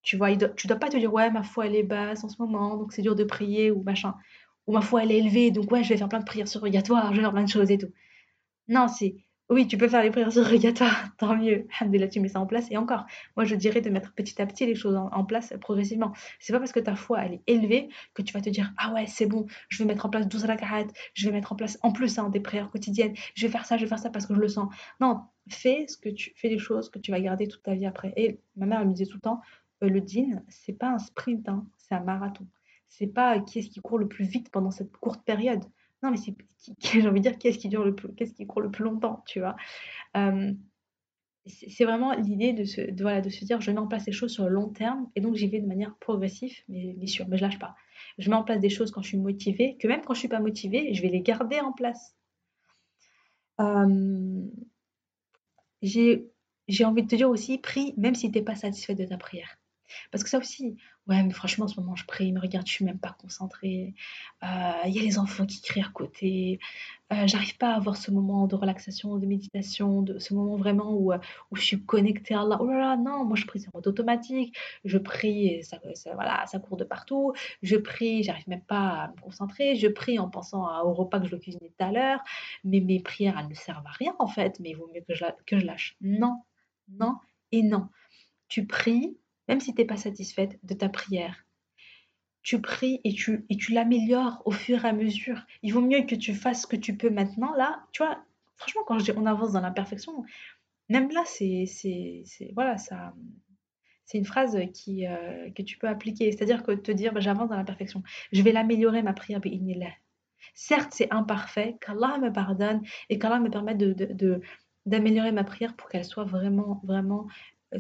Tu 0.03 0.17
vois, 0.17 0.35
tu 0.37 0.69
dois 0.69 0.77
pas 0.77 0.89
te 0.89 0.97
dire 0.97 1.13
ouais 1.13 1.31
ma 1.31 1.43
foi 1.43 1.67
elle 1.67 1.75
est 1.75 1.83
basse 1.83 2.23
en 2.23 2.29
ce 2.29 2.41
moment 2.41 2.77
donc 2.77 2.93
c'est 2.93 3.03
dur 3.03 3.17
de 3.17 3.25
prier 3.25 3.71
ou 3.71 3.83
machin 3.83 4.15
ou 4.67 4.73
ma 4.73 4.83
foi 4.83 5.03
elle 5.03 5.11
est 5.11 5.19
élevée 5.19 5.51
donc 5.51 5.73
ouais 5.73 5.83
je 5.83 5.89
vais 5.89 5.97
faire 5.97 6.09
plein 6.09 6.21
de 6.21 6.25
prières 6.25 6.47
surrogatoires, 6.47 7.11
je 7.11 7.17
vais 7.17 7.23
faire 7.23 7.33
plein 7.33 7.45
de 7.45 7.49
choses 7.49 7.71
et 7.71 7.79
tout. 7.79 7.93
Non, 8.69 8.87
c'est 8.87 9.17
oui, 9.51 9.69
tu 9.69 9.77
peux 9.77 9.89
faire 9.89 10.03
les 10.03 10.11
prières 10.11 10.33
surrogatoires, 10.33 11.15
tant 11.19 11.37
mieux. 11.37 11.67
Alhamdoulilah, 11.79 12.09
tu 12.09 12.21
mets 12.21 12.29
ça 12.29 12.41
en 12.41 12.47
place. 12.47 12.67
Et 12.71 12.79
encore, 12.79 13.05
moi, 13.37 13.45
je 13.45 13.55
dirais 13.55 13.83
de 13.83 13.91
mettre 13.91 14.15
petit 14.15 14.41
à 14.41 14.47
petit 14.47 14.65
les 14.65 14.75
choses 14.75 14.97
en, 14.97 15.25
place 15.25 15.53
progressivement. 15.61 16.13
C'est 16.41 16.53
pas 16.53 16.59
parce 16.59 16.73
que 16.73 16.81
ta 16.81 16.97
foi, 16.97 17.25
elle 17.25 17.35
est 17.35 17.43
élevée 17.47 17.89
que 18.15 18.23
tu 18.23 18.33
vas 18.33 18.41
te 18.41 18.49
dire, 18.49 18.73
ah 18.79 18.93
ouais, 18.95 19.07
c'est 19.07 19.27
bon, 19.27 19.47
je 19.69 19.79
vais 19.79 19.85
mettre 19.85 20.07
en 20.07 20.09
place 20.09 20.29
12 20.29 20.45
rak'at, 20.47 20.87
je 21.13 21.27
vais 21.27 21.33
mettre 21.33 21.53
en 21.53 21.57
place 21.57 21.79
en 21.83 21.93
plus 21.93 22.19
hein, 22.19 22.31
des 22.31 22.41
prières 22.41 22.71
quotidiennes, 22.71 23.15
je 23.35 23.47
vais 23.47 23.53
faire 23.53 23.67
ça, 23.67 23.77
je 23.77 23.83
vais 23.83 23.89
faire 23.89 23.99
ça 23.99 24.11
parce 24.11 24.27
que 24.27 24.35
je 24.35 24.41
le 24.41 24.49
sens. 24.49 24.73
Non, 25.01 25.21
fais 25.49 25.87
ce 25.89 25.99
que 25.99 26.09
tu 26.09 26.33
fais 26.37 26.49
les 26.49 26.59
choses 26.59 26.89
que 26.89 26.99
tu 26.99 27.11
vas 27.11 27.21
garder 27.21 27.47
toute 27.47 27.63
ta 27.63 27.75
vie 27.75 27.87
après. 27.87 28.15
Et 28.17 28.41
ma 28.57 28.67
mère, 28.67 28.85
me 28.85 28.93
disait 28.93 29.07
tout 29.07 29.17
le 29.17 29.21
temps, 29.21 29.41
euh, 29.83 29.89
le 29.89 30.01
din, 30.01 30.43
c'est 30.49 30.73
pas 30.73 30.89
un 30.89 30.99
sprint, 30.99 31.49
hein, 31.49 31.67
c'est 31.77 31.95
un 31.95 32.01
marathon. 32.01 32.47
C'est 32.89 33.09
pas 33.09 33.41
qui 33.41 33.59
est-ce 33.59 33.69
qui 33.69 33.81
court 33.81 33.99
le 33.99 34.09
plus 34.09 34.25
vite 34.25 34.51
pendant 34.51 34.71
cette 34.71 34.97
courte 34.97 35.23
période. 35.25 35.65
Non, 36.05 36.11
mais 36.11 36.19
j'ai 36.79 37.09
envie 37.09 37.21
de 37.21 37.29
dire, 37.29 37.39
qu'est-ce 37.39 37.59
qui 37.59 37.69
dure 37.69 37.85
le 37.85 37.95
plus, 37.95 38.15
qu'est-ce 38.15 38.35
qui 38.35 38.47
court 38.47 38.63
le 38.63 38.71
plus 38.71 38.85
longtemps, 38.85 39.25
tu 39.27 39.41
vois 39.41 39.57
c'est 41.47 41.85
vraiment 41.85 42.13
l'idée 42.15 42.53
de 42.53 42.65
se, 42.65 42.81
voilà, 43.03 43.21
de 43.21 43.29
se 43.29 43.45
dire, 43.45 43.61
je 43.61 43.71
mets 43.71 43.79
en 43.79 43.87
place 43.87 44.07
les 44.07 44.13
choses 44.13 44.33
sur 44.33 44.45
le 44.45 44.51
long 44.51 44.69
terme, 44.71 45.11
et 45.15 45.21
donc 45.21 45.35
j'y 45.35 45.47
vais 45.47 45.61
de 45.61 45.67
manière 45.67 45.95
progressive, 45.97 46.57
mais, 46.69 46.95
mais 46.99 47.07
sûre, 47.07 47.27
mais 47.29 47.37
je 47.37 47.43
lâche 47.43 47.59
pas. 47.59 47.75
Je 48.19 48.31
mets 48.31 48.37
en 48.37 48.45
place 48.45 48.61
des 48.61 48.71
choses 48.71 48.91
quand 48.91 49.03
je 49.03 49.09
suis 49.09 49.19
motivée, 49.19 49.77
que 49.79 49.87
même 49.87 50.01
quand 50.03 50.15
je 50.15 50.21
suis 50.21 50.29
pas 50.29 50.41
motivée, 50.41 50.95
je 50.95 51.03
vais 51.03 51.09
les 51.09 51.21
garder 51.21 51.61
en 51.61 51.73
place. 51.73 52.17
j'ai, 55.83 56.27
j'ai 56.69 56.85
envie 56.85 57.03
de 57.03 57.09
te 57.09 57.17
dire 57.17 57.29
aussi, 57.31 57.59
prie, 57.59 57.95
même 57.99 58.15
si 58.15 58.31
tu 58.31 58.39
n'es 58.39 58.45
pas 58.45 58.57
satisfait 58.57 58.95
de 58.95 59.05
ta 59.05 59.19
prière. 59.19 59.59
Parce 60.11 60.25
que 60.25 60.31
ça 60.31 60.39
aussi, 60.39 60.77
ouais, 61.07 61.23
mais 61.23 61.33
franchement, 61.33 61.65
en 61.67 61.69
ce 61.69 61.79
moment, 61.81 61.97
je 61.97 62.07
prie, 62.07 62.33
mais 62.33 62.41
regarde, 62.41 62.67
je 62.67 62.73
suis 62.73 62.85
même 62.85 62.99
pas 62.99 63.17
concentrée. 63.19 63.95
Euh, 64.43 64.47
il 64.87 64.93
y 64.95 64.99
a 64.99 65.03
les 65.03 65.19
enfants 65.19 65.47
qui 65.47 65.61
crient 65.61 65.83
à 65.83 65.91
côté. 65.93 66.59
Euh, 67.13 67.27
j'arrive 67.27 67.57
pas 67.59 67.73
à 67.73 67.77
avoir 67.77 67.97
ce 67.97 68.11
moment 68.11 68.47
de 68.47 68.55
relaxation, 68.55 69.19
de 69.19 69.27
méditation, 69.27 70.03
de 70.03 70.19
ce 70.19 70.35
moment 70.35 70.57
vraiment 70.57 70.91
où, 70.93 71.13
euh, 71.13 71.19
où 71.51 71.57
je 71.57 71.63
suis 71.63 71.85
connectée 71.85 72.35
à 72.35 72.41
Allah. 72.43 72.59
Oh 72.61 72.67
là 72.67 72.79
là, 72.79 72.97
non, 72.97 73.25
moi 73.25 73.37
je 73.37 73.47
prie 73.47 73.65
en 73.67 73.71
mode 73.75 73.87
automatique. 73.87 74.57
Je 74.85 74.99
prie 74.99 75.49
et 75.49 75.63
ça, 75.63 75.79
voilà, 76.15 76.47
ça 76.47 76.59
court 76.59 76.77
de 76.77 76.85
partout. 76.85 77.33
Je 77.63 77.77
prie, 77.77 78.23
j'arrive 78.23 78.49
même 78.49 78.65
pas 78.65 79.05
à 79.05 79.09
me 79.09 79.21
concentrer. 79.21 79.77
Je 79.77 79.89
prie 79.89 80.19
en 80.19 80.29
pensant 80.31 80.67
au 80.85 80.95
repas 80.95 81.19
que 81.21 81.27
je 81.27 81.31
dois 81.31 81.41
cuisiner 81.41 81.69
tout 81.79 81.85
à 81.85 81.93
l'heure. 81.93 82.21
Mais 82.65 82.81
mes 82.81 83.01
prières, 83.01 83.39
elles 83.39 83.49
ne 83.49 83.55
servent 83.55 83.87
à 83.87 83.91
rien 83.91 84.15
en 84.19 84.27
fait. 84.27 84.59
Mais 84.61 84.71
il 84.71 84.77
vaut 84.77 84.91
mieux 84.95 85.03
que 85.07 85.15
je, 85.15 85.25
que 85.47 85.59
je 85.59 85.67
lâche. 85.67 85.97
Non, 86.01 86.43
non 86.89 87.17
et 87.53 87.63
non. 87.63 87.89
Tu 88.49 88.67
pries 88.67 89.17
même 89.49 89.61
si 89.61 89.75
tu 89.75 89.81
n'es 89.81 89.87
pas 89.87 89.97
satisfaite 89.97 90.59
de 90.63 90.75
ta 90.75 90.89
prière. 90.89 91.45
Tu 92.43 92.61
pries 92.61 93.01
et 93.05 93.15
tu, 93.15 93.47
l'améliores 93.71 94.43
au 94.45 94.51
fur 94.51 94.85
et 94.85 94.89
à 94.89 94.93
mesure. 94.93 95.47
Il 95.63 95.73
vaut 95.73 95.81
mieux 95.81 96.03
que 96.03 96.15
tu 96.15 96.35
fasses 96.35 96.63
ce 96.63 96.67
que 96.67 96.77
tu 96.77 96.97
peux 96.97 97.11
maintenant. 97.11 97.55
Là, 97.55 97.87
tu 97.93 98.03
vois, 98.03 98.23
franchement, 98.57 98.83
quand 98.87 98.99
je 98.99 99.05
dis 99.05 99.13
on 99.17 99.25
avance 99.25 99.53
dans 99.53 99.61
l'imperfection, 99.61 100.25
même 100.91 101.11
là, 101.11 101.23
c'est, 101.25 101.65
voilà, 102.55 102.77
une 104.13 104.27
phrase 104.27 104.59
qui, 104.75 105.07
euh, 105.07 105.51
que 105.53 105.63
tu 105.63 105.79
peux 105.79 105.89
appliquer. 105.89 106.31
C'est-à-dire 106.33 106.63
que 106.63 106.73
te 106.73 106.93
dire, 106.93 107.15
bah, 107.15 107.21
j'avance 107.21 107.49
dans 107.49 107.57
l'imperfection. 107.57 108.03
Je 108.33 108.43
vais 108.43 108.53
l'améliorer, 108.53 109.03
ma 109.03 109.15
prière, 109.15 109.41
là. 109.43 109.89
Certes, 110.53 110.93
c'est 110.93 111.11
imparfait, 111.11 111.79
qu'Allah 111.81 112.19
me 112.19 112.31
pardonne 112.31 112.83
et 113.09 113.19
qu'Allah 113.19 113.41
me 113.41 113.49
permette 113.49 113.79
d'améliorer 114.87 115.33
ma 115.33 115.45
prière 115.45 115.75
pour 115.75 115.89
qu'elle 115.89 116.05
soit 116.05 116.25
vraiment, 116.25 116.83
vraiment 116.85 117.27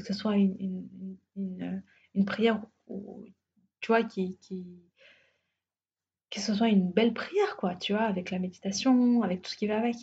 que 0.02 0.06
ce 0.06 0.14
soit 0.14 0.36
une, 0.36 0.88
une, 1.36 2.24
prière, 2.24 2.60
tu 3.80 3.88
vois, 3.88 4.02
qui, 4.02 4.38
qui, 4.38 4.66
que 6.30 6.40
ce 6.40 6.54
soit 6.54 6.68
une 6.68 6.90
belle 6.90 7.14
prière, 7.14 7.56
quoi, 7.56 7.76
tu 7.76 7.92
vois, 7.92 8.02
avec 8.02 8.30
la 8.30 8.38
méditation, 8.38 9.22
avec 9.22 9.42
tout 9.42 9.50
ce 9.50 9.56
qui 9.56 9.66
va 9.66 9.78
avec. 9.78 9.96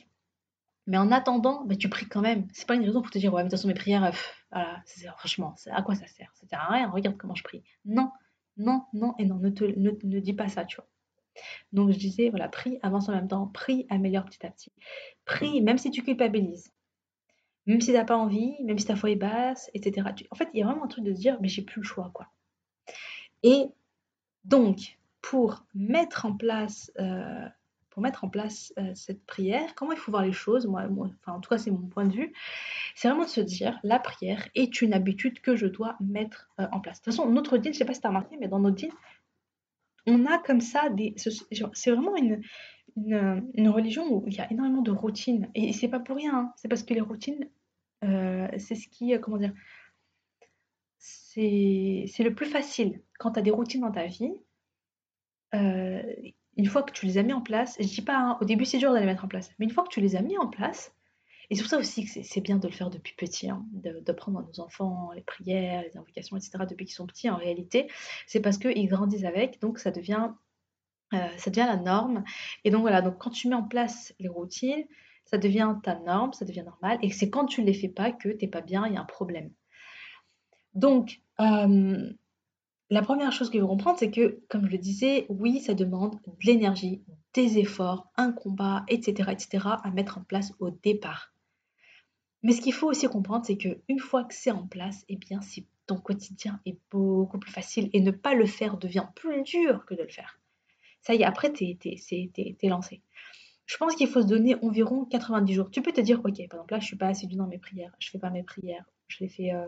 Mais 0.88 0.98
en 0.98 1.12
attendant, 1.12 1.64
bah, 1.66 1.76
tu 1.76 1.90
pries 1.90 2.08
quand 2.08 2.22
même. 2.22 2.48
C'est 2.54 2.68
pas 2.68 2.76
une 2.76 2.84
raison 2.84 3.02
pour 3.02 3.12
te 3.12 3.20
dire, 3.20 3.34
ouais, 3.34 3.44
mais 3.44 3.50
de 3.50 3.50
toute 3.50 3.60
façon, 3.60 3.68
mes 3.68 3.74
prières, 3.74 4.12
voilà, 4.52 4.84
franchement, 5.18 5.56
à 5.72 5.82
quoi 5.82 5.96
ça 5.96 6.08
sert? 6.08 6.32
Ça 6.34 6.60
à 6.60 6.72
rien, 6.72 6.90
regarde 6.90 7.18
comment 7.18 7.36
je 7.36 7.44
prie. 7.44 7.64
Non, 7.86 8.12
non, 8.58 8.86
non 8.94 9.14
et 9.20 9.26
non, 9.26 9.36
ne, 9.36 9.50
te, 9.50 9.64
ne, 9.64 10.20
dis 10.20 10.34
pas 10.34 10.48
ça, 10.48 10.66
tu 10.66 10.78
vois. 10.78 10.88
Donc 11.72 11.92
je 11.92 11.98
disais, 11.98 12.30
voilà, 12.30 12.50
prie, 12.50 12.78
avance 12.82 13.10
en 13.10 13.14
même 13.14 13.28
temps, 13.28 13.48
prie, 13.48 13.86
améliore 13.90 14.26
petit 14.26 14.46
à 14.46 14.52
petit. 14.52 14.72
Prie, 15.26 15.62
même 15.62 15.78
si 15.78 15.92
tu 15.92 16.04
culpabilises, 16.04 16.74
même 17.66 17.82
si 17.82 17.88
tu 17.88 17.94
n'as 17.94 18.06
pas 18.06 18.18
envie, 18.18 18.56
même 18.64 18.80
si 18.80 18.86
ta 18.86 18.96
foi 18.96 19.12
est 19.12 19.16
basse, 19.16 19.70
etc. 19.74 20.08
En 20.32 20.36
fait, 20.36 20.50
il 20.54 20.60
y 20.60 20.64
a 20.64 20.66
vraiment 20.66 20.86
un 20.86 20.88
truc 20.88 21.04
de 21.04 21.14
se 21.14 21.20
dire, 21.20 21.38
mais 21.42 21.48
j'ai 21.48 21.62
plus 21.62 21.82
le 21.82 21.86
choix, 21.86 22.12
quoi. 22.14 22.28
Et 23.44 23.66
donc, 24.46 24.98
pour 25.22 25.66
mettre 25.74 26.26
en 26.26 26.36
place, 26.36 26.92
euh, 27.00 27.48
pour 27.90 28.02
mettre 28.02 28.24
en 28.24 28.30
place 28.30 28.74
euh, 28.80 28.92
cette 28.96 29.24
prière, 29.26 29.76
comment 29.76 29.92
il 29.92 29.98
faut 29.98 30.12
voir 30.12 30.24
les 30.24 30.32
choses, 30.32 30.66
moi, 30.66 30.84
enfin, 31.22 31.34
en 31.34 31.40
tout 31.40 31.50
cas, 31.50 31.58
c'est 31.58 31.72
mon 31.72 31.88
point 31.88 32.06
de 32.06 32.14
vue, 32.14 32.34
c'est 32.96 33.08
vraiment 33.08 33.26
de 33.26 33.30
se 33.30 33.42
dire, 33.42 33.80
la 33.84 34.00
prière 34.00 34.48
est 34.56 34.82
une 34.82 34.94
habitude 34.94 35.42
que 35.42 35.56
je 35.56 35.68
dois 35.68 35.96
mettre 36.00 36.50
euh, 36.60 36.68
en 36.72 36.80
place. 36.80 37.00
De 37.00 37.04
toute 37.04 37.14
façon, 37.14 37.30
notre 37.30 37.58
dîne, 37.58 37.74
je 37.74 37.80
sais 37.80 37.86
pas 37.86 37.94
si 37.94 38.02
tu 38.02 38.08
as 38.08 38.10
remarqué, 38.10 38.38
mais 38.40 38.48
dans 38.48 38.60
notre 38.60 38.78
dîne, 38.78 38.92
on 40.08 40.26
a 40.26 40.40
comme 40.40 40.62
ça 40.62 40.90
des. 40.90 41.14
C'est 41.74 41.92
vraiment 41.92 42.16
une, 42.16 42.42
une, 42.96 43.70
religion 43.70 44.12
où 44.12 44.24
il 44.28 44.34
y 44.34 44.40
a 44.40 44.52
énormément 44.52 44.82
de 44.82 44.92
routines. 44.92 45.50
Et 45.56 45.74
c'est 45.74 45.88
pas 45.88 46.00
pour 46.00 46.18
rien, 46.18 46.36
hein. 46.36 46.54
c'est 46.56 46.68
parce 46.68 46.84
que 46.84 46.94
les 46.94 47.02
routines, 47.02 47.50
c'est 48.02 48.76
ce 48.76 48.88
qui. 48.88 49.14
comment 49.22 49.38
dire 49.38 49.54
c'est 51.34 52.24
le 52.24 52.34
plus 52.34 52.46
facile. 52.46 53.02
Quand 53.20 53.32
tu 53.32 53.40
as 53.40 53.42
des 53.42 53.52
routines 53.52 53.82
dans 53.82 53.92
ta 53.92 54.06
vie, 54.06 54.32
euh, 55.56 56.02
une 56.58 56.66
fois 56.66 56.84
que 56.84 56.92
tu 56.92 57.06
les 57.06 57.18
as 57.18 57.24
mis 57.24 57.34
en 57.34 57.42
place, 57.42 57.78
je 57.80 57.88
dis 57.88 58.02
pas, 58.02 58.18
hein, 58.18 58.38
au 58.42 58.46
début 58.46 58.66
c'est 58.66 58.78
dur 58.78 58.94
de 58.94 58.98
les 58.98 59.06
mettre 59.06 59.26
en 59.26 59.28
place, 59.28 59.52
mais 59.58 59.66
une 59.66 59.72
fois 59.72 59.84
que 59.84 59.90
tu 59.90 60.02
les 60.02 60.16
as 60.16 60.22
mis 60.22 60.38
en 60.38 60.48
place, 60.48 60.94
et 61.50 61.56
c'est 61.56 61.62
pour 61.62 61.70
ça 61.70 61.78
aussi 61.78 62.06
que 62.06 62.24
c'est 62.24 62.42
bien 62.42 62.58
de 62.58 62.68
le 62.68 62.74
faire 62.74 62.90
depuis 62.90 63.14
petit, 63.16 63.50
hein, 63.50 63.66
de, 63.74 64.12
prendre 64.14 64.40
à 64.40 64.44
nos 64.44 64.60
enfants 64.62 65.12
les 65.14 65.22
prières, 65.22 65.82
les 65.82 65.98
invocations, 65.98 66.38
etc. 66.38 66.52
depuis 66.70 66.86
qu'ils 66.86 66.96
sont 66.96 67.08
petits, 67.08 67.30
en 67.30 67.36
réalité, 67.36 67.90
c'est 68.26 68.40
parce 68.40 68.58
qu'ils 68.58 68.88
grandissent 68.88 69.26
avec, 69.26 69.60
donc 69.60 69.80
ça 69.80 69.92
devient, 69.92 70.30
euh, 71.14 71.28
ça 71.38 71.50
devient 71.50 71.68
la 71.68 71.78
norme. 71.78 72.24
Et 72.64 72.72
donc 72.72 72.82
voilà, 72.82 73.02
donc 73.02 73.18
quand 73.18 73.30
tu 73.30 73.48
mets 73.48 73.56
en 73.56 73.64
place 73.64 74.14
les 74.20 74.30
routines, 74.30 74.86
ça 75.26 75.38
devient 75.38 75.76
ta 75.84 75.96
norme, 76.00 76.34
ça 76.34 76.46
devient 76.46 76.64
normal, 76.64 77.00
et 77.02 77.10
c'est 77.10 77.30
quand 77.30 77.46
tu 77.46 77.62
ne 77.62 77.66
les 77.66 77.74
fais 77.74 77.88
pas 77.88 78.12
que 78.12 78.30
tu 78.30 78.46
n'es 78.46 78.50
pas 78.50 78.62
bien, 78.62 78.86
il 78.88 78.94
y 78.94 78.98
a 78.98 79.02
un 79.02 79.06
problème. 79.06 79.52
Donc, 80.74 81.22
euh, 81.40 82.12
la 82.90 83.02
première 83.02 83.32
chose 83.32 83.50
qu'il 83.50 83.62
faut 83.62 83.68
comprendre, 83.68 83.98
c'est 83.98 84.12
que, 84.12 84.42
comme 84.50 84.66
je 84.66 84.72
le 84.72 84.78
disais, 84.78 85.26
oui, 85.30 85.62
ça 85.62 85.74
demande 85.74 86.16
de 86.28 86.34
l'énergie, 86.44 87.02
des 87.34 87.58
efforts, 87.58 88.12
un 88.18 88.34
combat, 88.34 88.84
etc., 88.90 89.32
etc., 89.32 89.66
à 89.84 89.92
mettre 89.92 90.18
en 90.18 90.24
place 90.24 90.54
au 90.60 90.70
départ. 90.70 91.34
Mais 92.44 92.52
ce 92.52 92.62
qu'il 92.62 92.74
faut 92.74 92.90
aussi 92.90 93.08
comprendre, 93.08 93.46
c'est 93.46 93.58
qu'une 93.58 94.00
fois 94.00 94.26
que 94.26 94.34
c'est 94.34 94.52
en 94.52 94.68
place, 94.68 95.06
eh 95.08 95.16
bien, 95.16 95.40
ton 95.86 95.98
quotidien 95.98 96.60
est 96.66 96.78
beaucoup 96.90 97.40
plus 97.40 97.52
facile 97.52 97.90
et 97.94 98.02
ne 98.02 98.12
pas 98.12 98.34
le 98.34 98.46
faire 98.46 98.78
devient 98.78 99.08
plus 99.16 99.44
dur 99.44 99.86
que 99.86 99.94
de 99.94 100.04
le 100.04 100.10
faire. 100.10 100.41
Ça 101.02 101.16
y 101.16 101.22
est, 101.22 101.26
après, 101.26 101.52
tu 101.52 101.66
es, 101.66 102.70
lancé. 102.70 103.02
Je 103.66 103.78
pense 103.78 103.96
qu'il 103.96 104.08
faut 104.08 104.22
se 104.22 104.28
donner 104.28 104.56
environ 104.64 105.06
90 105.06 105.54
jours. 105.54 105.72
Tu 105.72 105.82
peux 105.82 105.92
te 105.92 106.02
dire, 106.02 106.20
ok, 106.20 106.24
par 106.24 106.42
exemple, 106.42 106.74
là, 106.74 106.80
je 106.80 106.86
suis 106.86 106.98
pas 106.98 107.08
assidue 107.08 107.36
dans 107.36 107.48
mes 107.48 107.58
prières, 107.58 107.94
je 108.00 108.10
fais 108.10 108.20
pas 108.20 108.30
mes 108.30 108.44
prières, 108.44 108.86
je 109.08 109.18
les 109.22 109.30
fais, 109.30 109.54
euh, 109.54 109.68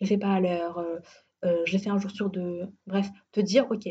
je 0.00 0.06
fais 0.06 0.18
pas 0.18 0.34
à 0.34 0.40
l'heure, 0.40 0.78
euh, 0.78 0.98
euh, 1.44 1.62
je 1.66 1.72
les 1.72 1.78
fais 1.78 1.90
un 1.90 1.98
jour 1.98 2.10
sur 2.10 2.30
deux. 2.30 2.68
Bref, 2.86 3.08
te 3.32 3.40
dire, 3.40 3.70
ok, 3.70 3.88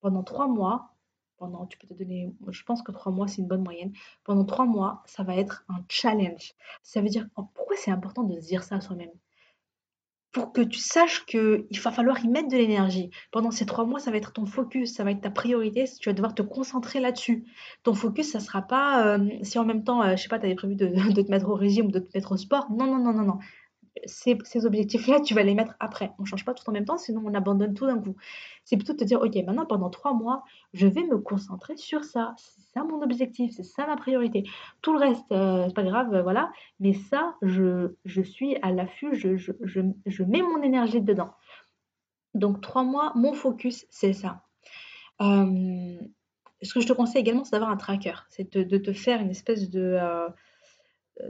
pendant 0.00 0.22
trois 0.22 0.48
mois, 0.48 0.94
pendant, 1.36 1.66
tu 1.66 1.78
peux 1.78 1.88
te 1.88 1.94
donner, 1.94 2.32
je 2.48 2.62
pense 2.64 2.82
que 2.82 2.92
trois 2.92 3.12
mois, 3.12 3.28
c'est 3.28 3.42
une 3.42 3.48
bonne 3.48 3.62
moyenne. 3.62 3.92
Pendant 4.24 4.44
trois 4.44 4.66
mois, 4.66 5.02
ça 5.06 5.22
va 5.24 5.36
être 5.36 5.64
un 5.68 5.84
challenge. 5.88 6.54
Ça 6.82 7.00
veut 7.00 7.08
dire, 7.08 7.28
oh, 7.36 7.44
pourquoi 7.54 7.76
c'est 7.76 7.90
important 7.90 8.22
de 8.22 8.40
se 8.40 8.46
dire 8.46 8.62
ça 8.62 8.76
à 8.76 8.80
soi-même? 8.80 9.10
Pour 10.32 10.52
que 10.52 10.62
tu 10.62 10.78
saches 10.78 11.26
qu'il 11.26 11.66
va 11.82 11.90
falloir 11.90 12.24
y 12.24 12.28
mettre 12.28 12.48
de 12.48 12.56
l'énergie. 12.56 13.10
Pendant 13.30 13.50
ces 13.50 13.66
trois 13.66 13.84
mois, 13.84 14.00
ça 14.00 14.10
va 14.10 14.16
être 14.16 14.32
ton 14.32 14.46
focus, 14.46 14.94
ça 14.94 15.04
va 15.04 15.10
être 15.10 15.20
ta 15.20 15.30
priorité, 15.30 15.84
tu 16.00 16.08
vas 16.08 16.14
devoir 16.14 16.34
te 16.34 16.42
concentrer 16.42 17.00
là-dessus. 17.00 17.44
Ton 17.82 17.94
focus, 17.94 18.32
ça 18.32 18.38
ne 18.38 18.44
sera 18.44 18.62
pas 18.62 19.06
euh, 19.06 19.28
si 19.42 19.58
en 19.58 19.64
même 19.64 19.84
temps, 19.84 20.02
je 20.10 20.16
je 20.16 20.22
sais 20.22 20.28
pas, 20.28 20.38
tu 20.38 20.46
avais 20.46 20.54
prévu 20.54 20.74
de, 20.74 20.86
de, 21.12 21.22
te 21.22 21.30
mettre 21.30 21.48
au 21.48 21.54
régime 21.54 21.86
ou 21.86 21.90
de 21.90 21.98
te 21.98 22.16
mettre 22.16 22.32
au 22.32 22.36
sport. 22.36 22.70
Non, 22.70 22.86
non, 22.86 22.98
non, 22.98 23.12
non, 23.12 23.24
non 23.24 23.38
ces, 24.06 24.66
objectifs-là, 24.66 25.20
tu 25.20 25.34
vas 25.34 25.42
les 25.42 25.54
mettre 25.54 25.74
après. 25.80 26.12
On 26.18 26.22
ne 26.22 26.26
change 26.26 26.44
pas 26.44 26.54
tout 26.54 26.68
en 26.68 26.72
même 26.72 26.84
temps, 26.84 26.98
sinon 26.98 27.22
on 27.24 27.34
abandonne 27.34 27.74
tout 27.74 27.86
d'un 27.86 27.98
coup. 27.98 28.16
C'est 28.64 28.76
plutôt 28.76 28.92
de 28.92 28.98
te 28.98 29.04
dire, 29.04 29.20
ok, 29.20 29.34
maintenant 29.46 29.66
pendant 29.66 29.90
trois 29.90 30.14
mois, 30.14 30.44
je 30.72 30.86
vais 30.86 31.04
me 31.04 31.18
concentrer 31.18 31.76
sur 31.76 32.04
ça. 32.04 32.34
C'est 32.38 32.62
ça 32.72 32.84
mon 32.84 33.02
objectif, 33.02 33.52
c'est 33.54 33.62
ça 33.62 33.86
ma 33.86 33.96
priorité. 33.96 34.44
Tout 34.80 34.92
le 34.92 34.98
reste, 34.98 35.30
euh, 35.32 35.64
c'est 35.66 35.74
pas 35.74 35.82
grave, 35.82 36.14
euh, 36.14 36.22
voilà. 36.22 36.50
Mais 36.80 36.94
ça, 36.94 37.36
je, 37.42 37.94
je 38.04 38.22
suis 38.22 38.56
à 38.62 38.72
l'affût, 38.72 39.14
je, 39.14 39.36
je, 39.36 39.52
je, 40.06 40.22
mets 40.24 40.42
mon 40.42 40.62
énergie 40.62 41.02
dedans. 41.02 41.32
Donc 42.34 42.60
trois 42.60 42.84
mois, 42.84 43.12
mon 43.14 43.34
focus, 43.34 43.86
c'est 43.90 44.14
ça. 44.14 44.42
Euh, 45.20 45.98
ce 46.62 46.74
que 46.74 46.80
je 46.80 46.86
te 46.86 46.92
conseille 46.92 47.20
également, 47.20 47.44
c'est 47.44 47.52
d'avoir 47.52 47.70
un 47.70 47.76
tracker. 47.76 48.14
C'est 48.30 48.56
de, 48.56 48.78
te 48.78 48.92
faire 48.92 49.20
une 49.20 49.30
espèce 49.30 49.68
de... 49.68 49.98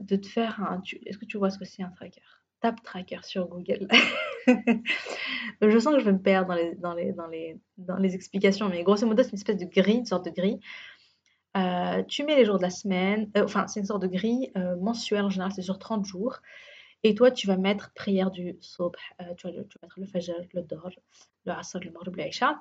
de 0.00 0.16
te 0.16 0.28
faire. 0.28 0.80
Est-ce 1.06 1.18
que 1.18 1.24
tu 1.24 1.38
vois 1.38 1.50
ce 1.50 1.58
que 1.58 1.64
c'est 1.64 1.82
un 1.82 1.90
tracker? 1.90 2.22
Tap 2.62 2.82
Tracker 2.82 3.18
sur 3.22 3.48
Google. 3.48 3.88
je 4.46 5.78
sens 5.78 5.94
que 5.94 6.00
je 6.00 6.04
vais 6.04 6.12
me 6.12 6.22
perdre 6.22 6.48
dans 6.48 6.54
les, 6.54 6.74
dans 6.76 6.94
les, 6.94 7.12
dans 7.12 7.26
les, 7.26 7.60
dans 7.76 7.96
les 7.96 8.14
explications, 8.14 8.68
mais 8.68 8.84
grosso 8.84 9.04
modo, 9.04 9.22
c'est 9.22 9.30
une 9.30 9.38
espèce 9.38 9.58
de 9.58 9.64
grille, 9.64 9.98
une 9.98 10.06
sorte 10.06 10.24
de 10.24 10.30
grille. 10.30 10.60
Euh, 11.56 12.02
tu 12.04 12.24
mets 12.24 12.36
les 12.36 12.44
jours 12.44 12.58
de 12.58 12.62
la 12.62 12.70
semaine, 12.70 13.30
euh, 13.36 13.44
enfin, 13.44 13.66
c'est 13.66 13.80
une 13.80 13.86
sorte 13.86 14.02
de 14.02 14.06
grille 14.06 14.50
euh, 14.56 14.76
mensuelle 14.76 15.24
en 15.24 15.30
général, 15.30 15.52
c'est 15.52 15.62
sur 15.62 15.78
30 15.78 16.06
jours. 16.06 16.38
Et 17.02 17.16
toi, 17.16 17.32
tu 17.32 17.48
vas 17.48 17.56
mettre 17.56 17.92
prière 17.94 18.30
du 18.30 18.56
sobh, 18.60 18.94
tu, 19.36 19.48
vas, 19.48 19.52
tu, 19.52 19.78
vas, 19.82 19.82
mettre 19.82 19.98
le 19.98 20.06
fajr, 20.06 20.34
le 20.54 20.62
dor, 20.62 20.88
le 21.44 21.52
asr, 21.52 21.80
le 21.80 21.90
maghrib, 21.90 22.14
le 22.14 22.28
isha. 22.28 22.60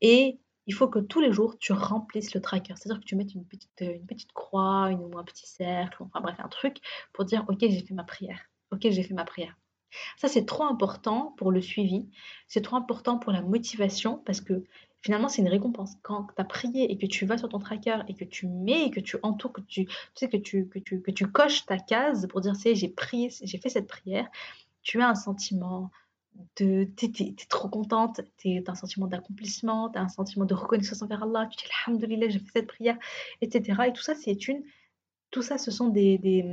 Et 0.00 0.38
il 0.66 0.74
faut 0.74 0.86
que 0.86 1.00
tous 1.00 1.20
les 1.20 1.32
jours, 1.32 1.58
tu 1.58 1.72
remplisses 1.72 2.32
le 2.34 2.40
tracker. 2.40 2.74
C'est-à-dire 2.76 3.00
que 3.00 3.04
tu 3.04 3.16
mettes 3.16 3.34
une 3.34 3.44
petite, 3.44 3.80
une 3.80 4.06
petite 4.06 4.32
croix, 4.32 4.90
une, 4.92 5.00
ou 5.00 5.18
un 5.18 5.24
petit 5.24 5.48
cercle, 5.48 6.04
enfin 6.04 6.20
bref, 6.20 6.36
un 6.38 6.48
truc 6.48 6.76
pour 7.12 7.24
dire, 7.24 7.44
OK, 7.48 7.58
j'ai 7.60 7.84
fait 7.84 7.94
ma 7.94 8.04
prière. 8.04 8.49
Ok, 8.72 8.80
j'ai 8.82 9.02
fait 9.02 9.14
ma 9.14 9.24
prière. 9.24 9.56
Ça, 10.16 10.28
c'est 10.28 10.46
trop 10.46 10.64
important 10.64 11.34
pour 11.36 11.50
le 11.50 11.60
suivi, 11.60 12.08
c'est 12.46 12.60
trop 12.60 12.76
important 12.76 13.18
pour 13.18 13.32
la 13.32 13.42
motivation 13.42 14.18
parce 14.24 14.40
que 14.40 14.64
finalement, 15.02 15.28
c'est 15.28 15.42
une 15.42 15.48
récompense. 15.48 15.96
Quand 16.02 16.28
tu 16.34 16.40
as 16.40 16.44
prié 16.44 16.90
et 16.92 16.98
que 16.98 17.06
tu 17.06 17.26
vas 17.26 17.38
sur 17.38 17.48
ton 17.48 17.58
tracker 17.58 17.98
et 18.08 18.14
que 18.14 18.24
tu 18.24 18.46
mets 18.46 18.86
et 18.86 18.90
que 18.90 19.00
tu 19.00 19.16
entoures, 19.22 19.52
que 19.52 19.60
tu, 19.62 19.88
sais, 20.14 20.28
que 20.28 20.36
tu, 20.36 20.68
que, 20.68 20.78
tu, 20.78 21.00
que 21.02 21.10
tu 21.10 21.26
coches 21.26 21.66
ta 21.66 21.78
case 21.78 22.26
pour 22.28 22.40
dire, 22.40 22.54
c'est 22.56 22.74
j'ai 22.74 22.88
prié, 22.88 23.30
j'ai 23.42 23.58
fait 23.58 23.68
cette 23.68 23.88
prière, 23.88 24.28
tu 24.82 25.00
as 25.00 25.08
un 25.08 25.14
sentiment 25.14 25.90
de. 26.56 26.88
Tu 26.96 27.06
es, 27.06 27.34
trop 27.48 27.68
contente, 27.68 28.20
tu 28.38 28.62
as 28.66 28.70
un 28.70 28.74
sentiment 28.74 29.06
d'accomplissement, 29.06 29.90
tu 29.90 29.98
as 29.98 30.02
un 30.02 30.08
sentiment 30.08 30.44
de 30.44 30.54
reconnaissance 30.54 31.02
envers 31.02 31.22
Allah, 31.22 31.48
tu 31.50 31.56
dis, 31.56 31.70
Alhamdulillah, 31.86 32.28
j'ai 32.28 32.38
fait 32.38 32.50
cette 32.54 32.66
prière, 32.68 32.98
etc. 33.40 33.82
Et 33.88 33.92
tout 33.92 34.02
ça, 34.02 34.14
c'est 34.14 34.48
une. 34.48 34.62
Tout 35.30 35.42
ça, 35.42 35.58
ce 35.58 35.70
sont 35.70 35.88
des 35.88 36.18
des, 36.18 36.44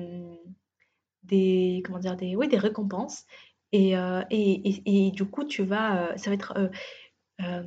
comment 1.83 1.99
dire, 1.99 2.15
des, 2.15 2.35
des 2.35 2.57
récompenses. 2.57 3.25
Et, 3.71 3.97
euh, 3.97 4.23
et, 4.29 5.11
du 5.11 5.25
coup, 5.25 5.43
tu 5.43 5.63
vas, 5.63 6.11
euh, 6.11 6.17
ça 6.17 6.29
va 6.29 6.35
être, 6.35 6.71
euh, 7.41 7.63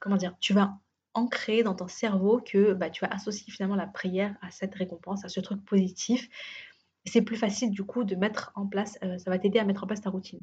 comment 0.00 0.16
tu 0.40 0.52
vas 0.52 0.78
ancrer 1.14 1.62
dans 1.64 1.74
ton 1.74 1.88
cerveau 1.88 2.40
que 2.40 2.72
bah, 2.72 2.88
tu 2.88 3.04
vas 3.04 3.12
associer 3.12 3.52
finalement 3.52 3.74
la 3.74 3.88
prière 3.88 4.36
à 4.42 4.50
cette 4.50 4.74
récompense, 4.74 5.24
à 5.24 5.28
ce 5.28 5.40
truc 5.40 5.64
positif. 5.64 6.28
C'est 7.04 7.22
plus 7.22 7.36
facile 7.36 7.70
du 7.70 7.82
coup 7.82 8.04
de 8.04 8.14
mettre 8.14 8.52
en 8.54 8.66
place, 8.66 8.98
ça 9.00 9.30
va 9.30 9.38
t'aider 9.38 9.58
à 9.58 9.64
mettre 9.64 9.82
en 9.82 9.86
place 9.86 10.02
ta 10.02 10.10
routine. 10.10 10.40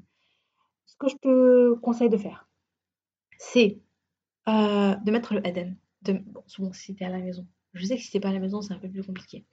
Ce 0.86 0.96
que 0.98 1.08
je 1.08 1.16
te 1.16 1.74
conseille 1.76 2.10
de 2.10 2.18
faire, 2.18 2.50
c'est 3.38 3.80
de 4.48 5.12
mettre 5.12 5.36
le 5.36 5.46
Eden. 5.48 5.78
De, 6.02 6.14
bon, 6.14 6.44
souvent 6.48 6.74
si 6.74 6.96
tu 6.96 7.04
à 7.04 7.10
la 7.10 7.20
maison. 7.20 7.48
Je 7.74 7.86
sais 7.86 7.96
que 7.96 8.02
si 8.02 8.12
tu 8.12 8.20
pas 8.20 8.30
à 8.30 8.34
la 8.34 8.40
maison, 8.40 8.62
c'est 8.62 8.74
un 8.74 8.80
peu 8.80 8.90
plus 8.90 9.04
compliqué. 9.04 9.46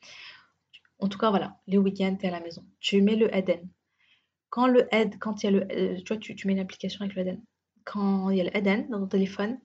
En 1.05 1.09
tout 1.11 1.19
cas, 1.19 1.29
voilà, 1.29 1.61
les 1.67 1.77
week-ends, 1.77 2.17
tu 2.19 2.25
es 2.25 2.29
à 2.31 2.33
la 2.33 2.41
maison. 2.41 2.65
Tu 2.81 3.03
mets 3.03 3.15
le 3.15 3.29
Eden. 3.37 3.69
Quand 4.49 4.67
le 4.67 4.89
Ed, 4.91 5.19
quand 5.19 5.43
il 5.43 5.45
y 5.45 5.49
a 5.49 5.51
le, 5.51 5.71
euh, 5.71 5.97
tu 5.97 6.15
vois, 6.15 6.17
tu, 6.17 6.35
mets 6.47 6.55
une 6.55 6.61
application 6.61 7.03
avec 7.03 7.15
le 7.15 7.21
Eden. 7.21 7.45
Quand 7.85 8.31
il 8.31 8.39
y 8.39 8.41
a 8.41 8.45
le 8.45 8.57
Eden 8.57 8.89
dans 8.89 9.01
ton 9.01 9.09
téléphone, 9.09 9.61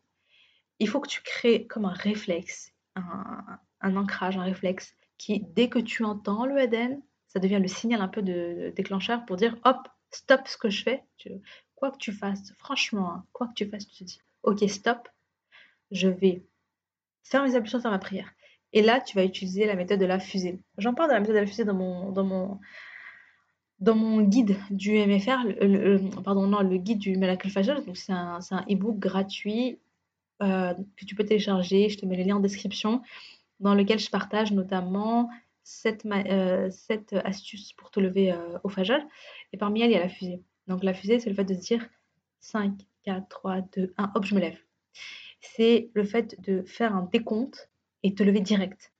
il 0.80 0.90
faut 0.90 1.00
que 1.00 1.08
tu 1.08 1.22
crées 1.22 1.66
comme 1.66 1.86
un 1.86 1.94
réflexe, 1.94 2.74
un, 2.96 3.96
ancrage, 3.96 4.36
un 4.36 4.44
réflexe 4.44 4.94
qui, 5.18 5.46
dès 5.56 5.70
que 5.70 5.80
tu 5.80 6.04
entends 6.04 6.46
le 6.46 6.60
Eden, 6.60 7.02
ça 7.30 7.40
devient 7.40 7.60
le 7.62 7.70
signal 7.70 8.02
un 8.02 8.10
peu 8.10 8.22
de, 8.22 8.74
déclencheur 8.76 9.26
pour 9.26 9.38
dire 9.38 9.56
hop, 9.64 9.88
stop 10.12 10.46
ce 10.46 10.58
que 10.58 10.70
je 10.70 10.84
fais. 10.84 11.06
quoi 11.76 11.92
que 11.92 11.98
tu 12.00 12.12
fasses, 12.12 12.52
franchement, 12.58 13.14
hein, 13.14 13.26
quoi 13.32 13.48
que 13.48 13.54
tu 13.54 13.66
fasses, 13.66 13.88
tu 13.88 14.00
te 14.00 14.04
dis 14.04 14.20
ok, 14.44 14.68
stop, 14.68 15.08
je 15.92 16.10
vais 16.10 16.44
faire 17.24 17.44
mes 17.44 17.56
ablutions, 17.56 17.80
faire 17.80 17.92
ma 17.92 17.98
prière. 17.98 18.30
Et 18.74 18.82
là, 18.82 19.02
tu 19.02 19.16
vas 19.16 19.24
utiliser 19.24 19.66
la 19.66 19.76
méthode 19.76 20.00
de 20.00 20.06
la 20.06 20.20
fusée. 20.20 20.60
J'en 20.78 20.94
parle 20.94 21.10
de 21.10 21.14
la 21.16 21.20
méthode 21.20 21.36
de 21.36 21.42
la 21.42 21.48
fusée 21.48 21.66
dans 21.66 21.74
mon, 21.74 22.12
dans 22.12 22.24
mon, 22.24 22.60
dans 23.80 23.96
mon 23.96 24.22
guide 24.22 24.58
du 24.70 24.92
MFR, 24.92 25.44
le, 25.46 26.22
pardon, 26.22 26.48
non, 26.48 26.62
le 26.62 26.78
guide 26.78 27.00
du 27.00 27.18
Malak 27.18 27.48
Fajr. 27.48 27.84
Donc, 27.86 27.98
c'est 27.98 28.12
un, 28.12 28.40
e-book 28.70 29.00
gratuit 29.00 29.80
euh, 30.42 30.74
que 30.98 31.06
tu 31.06 31.16
peux 31.16 31.26
télécharger. 31.26 31.90
Je 31.90 31.98
te 31.98 32.06
mets 32.06 32.16
les 32.16 32.24
liens 32.24 32.38
en 32.38 32.42
description, 32.42 33.02
dans 33.60 33.74
lequel 33.74 34.00
je 34.00 34.10
partage 34.10 34.52
notamment 34.52 35.30
7, 35.64 36.06
astuces 37.24 37.74
pour 37.74 37.92
te 37.92 38.00
lever 38.00 38.36
au 38.64 38.70
fajr. 38.70 39.00
Et 39.54 39.58
parmi 39.58 39.82
elles, 39.82 39.92
il 39.92 39.94
y 39.94 39.98
a 39.98 40.00
la 40.00 40.10
fusée. 40.10 40.42
Donc 40.68 40.84
la 40.84 40.94
fusée, 40.94 41.20
c'est 41.20 41.30
le 41.30 41.36
fait 41.36 41.44
de 41.44 41.54
se 41.54 41.60
dire 41.60 41.88
5, 42.42 42.74
4, 43.04 43.28
3, 43.28 43.62
2, 43.76 43.94
1, 43.98 44.12
hop, 44.16 44.26
je 44.26 44.36
me 44.36 44.40
lève. 44.40 44.58
C'est 45.42 45.90
le 45.94 46.04
fait 46.04 46.40
de 46.42 46.64
faire 46.64 46.96
un 46.96 47.10
décompte 47.12 47.69
et 48.04 48.14
te 48.14 48.24
lever 48.24 48.42
direct. 48.42 48.94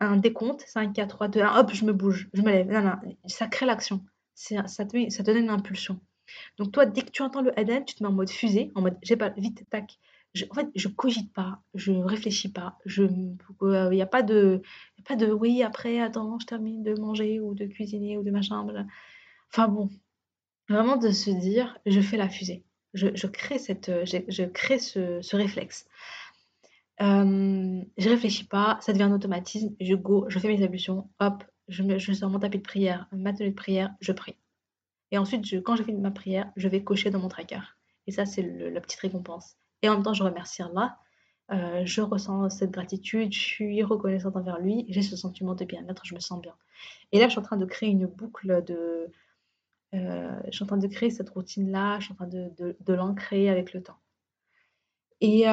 Un 0.00 0.16
décompte, 0.16 0.62
5, 0.66 0.92
4, 0.92 1.08
3, 1.08 1.28
2, 1.28 1.40
1, 1.40 1.58
hop, 1.58 1.70
je 1.72 1.84
me 1.84 1.92
bouge, 1.92 2.28
je 2.32 2.42
me 2.42 2.50
lève. 2.50 2.70
Non, 2.70 2.82
non, 2.82 3.16
ça 3.26 3.46
crée 3.48 3.66
l'action. 3.66 4.04
Ça 4.34 4.62
te, 4.62 5.10
ça 5.10 5.24
te 5.24 5.30
donne 5.30 5.44
une 5.44 5.50
impulsion. 5.50 6.00
Donc 6.58 6.72
toi, 6.72 6.86
dès 6.86 7.02
que 7.02 7.10
tu 7.10 7.22
entends 7.22 7.42
le 7.42 7.58
Aden, 7.58 7.84
tu 7.84 7.94
te 7.94 8.02
mets 8.02 8.08
en 8.08 8.12
mode 8.12 8.30
fusée, 8.30 8.70
en 8.74 8.82
mode 8.82 8.96
j'ai 9.02 9.16
pas 9.16 9.30
vite, 9.30 9.64
tac. 9.70 9.98
en 10.50 10.54
fait, 10.54 10.68
je 10.74 10.88
cogite 10.88 11.32
pas, 11.32 11.62
je 11.74 11.92
réfléchis 11.92 12.50
pas, 12.52 12.78
je, 12.84 13.04
il 13.04 13.36
euh, 13.62 13.90
n'y 13.90 14.02
a 14.02 14.06
pas 14.06 14.22
de, 14.22 14.62
pas 15.06 15.16
de 15.16 15.26
oui 15.26 15.62
après, 15.62 16.00
attends, 16.00 16.38
je 16.38 16.46
termine 16.46 16.82
de 16.82 16.94
manger 16.98 17.40
ou 17.40 17.54
de 17.54 17.66
cuisiner 17.66 18.18
ou 18.18 18.22
de 18.22 18.30
machin. 18.30 18.66
Enfin 19.50 19.68
bon, 19.68 19.90
vraiment 20.68 20.96
de 20.96 21.10
se 21.10 21.30
dire, 21.30 21.78
je 21.86 22.00
fais 22.00 22.16
la 22.16 22.28
fusée, 22.28 22.64
je, 22.94 23.26
crée 23.26 23.58
cette, 23.58 23.90
je, 24.04 24.44
crée 24.44 24.78
ce, 24.78 25.36
réflexe. 25.36 25.86
Euh, 27.00 27.82
je 27.96 28.08
réfléchis 28.08 28.44
pas, 28.44 28.78
ça 28.80 28.92
devient 28.92 29.04
un 29.04 29.12
automatisme, 29.12 29.74
je 29.80 29.94
go, 29.94 30.24
je 30.28 30.38
fais 30.38 30.48
mes 30.48 30.62
ablutions, 30.62 31.08
hop, 31.20 31.44
je, 31.68 31.82
me, 31.82 31.98
je 31.98 32.12
sors 32.12 32.28
mon 32.28 32.40
tapis 32.40 32.58
de 32.58 32.62
prière, 32.62 33.06
ma 33.12 33.32
tenue 33.32 33.50
de 33.50 33.54
prière, 33.54 33.90
je 34.00 34.12
prie. 34.12 34.36
Et 35.10 35.18
ensuite, 35.18 35.44
quand 35.62 35.76
j'ai 35.76 35.84
fini 35.84 36.00
ma 36.00 36.10
prière, 36.10 36.50
je 36.56 36.68
vais 36.68 36.82
cocher 36.82 37.10
dans 37.10 37.20
mon 37.20 37.28
tracker. 37.28 37.60
Et 38.06 38.10
ça, 38.10 38.26
c'est 38.26 38.42
la 38.42 38.80
petite 38.80 39.00
récompense. 39.00 39.56
Et 39.82 39.88
en 39.88 39.94
même 39.94 40.02
temps, 40.02 40.14
je 40.14 40.22
remercie 40.22 40.62
Allah. 40.62 40.98
Euh, 41.50 41.82
je 41.86 42.02
ressens 42.02 42.50
cette 42.50 42.70
gratitude, 42.70 43.32
je 43.32 43.38
suis 43.38 43.82
reconnaissante 43.82 44.36
envers 44.36 44.58
lui, 44.58 44.84
j'ai 44.88 45.00
ce 45.00 45.16
sentiment 45.16 45.54
de 45.54 45.64
bien-être, 45.64 46.04
je 46.04 46.14
me 46.14 46.20
sens 46.20 46.40
bien. 46.42 46.54
Et 47.10 47.18
là, 47.18 47.26
je 47.26 47.30
suis 47.30 47.38
en 47.38 47.42
train 47.42 47.56
de 47.56 47.64
créer 47.64 47.88
une 47.88 48.06
boucle 48.06 48.62
de... 48.64 49.10
Euh, 49.94 50.40
je 50.46 50.50
suis 50.50 50.64
en 50.64 50.66
train 50.66 50.76
de 50.76 50.86
créer 50.86 51.08
cette 51.08 51.30
routine-là, 51.30 51.98
je 52.00 52.04
suis 52.04 52.12
en 52.12 52.16
train 52.16 52.26
de, 52.26 52.92
l'ancrer 52.92 53.48
avec 53.48 53.72
le 53.72 53.82
temps. 53.82 53.96
Et, 55.22 55.46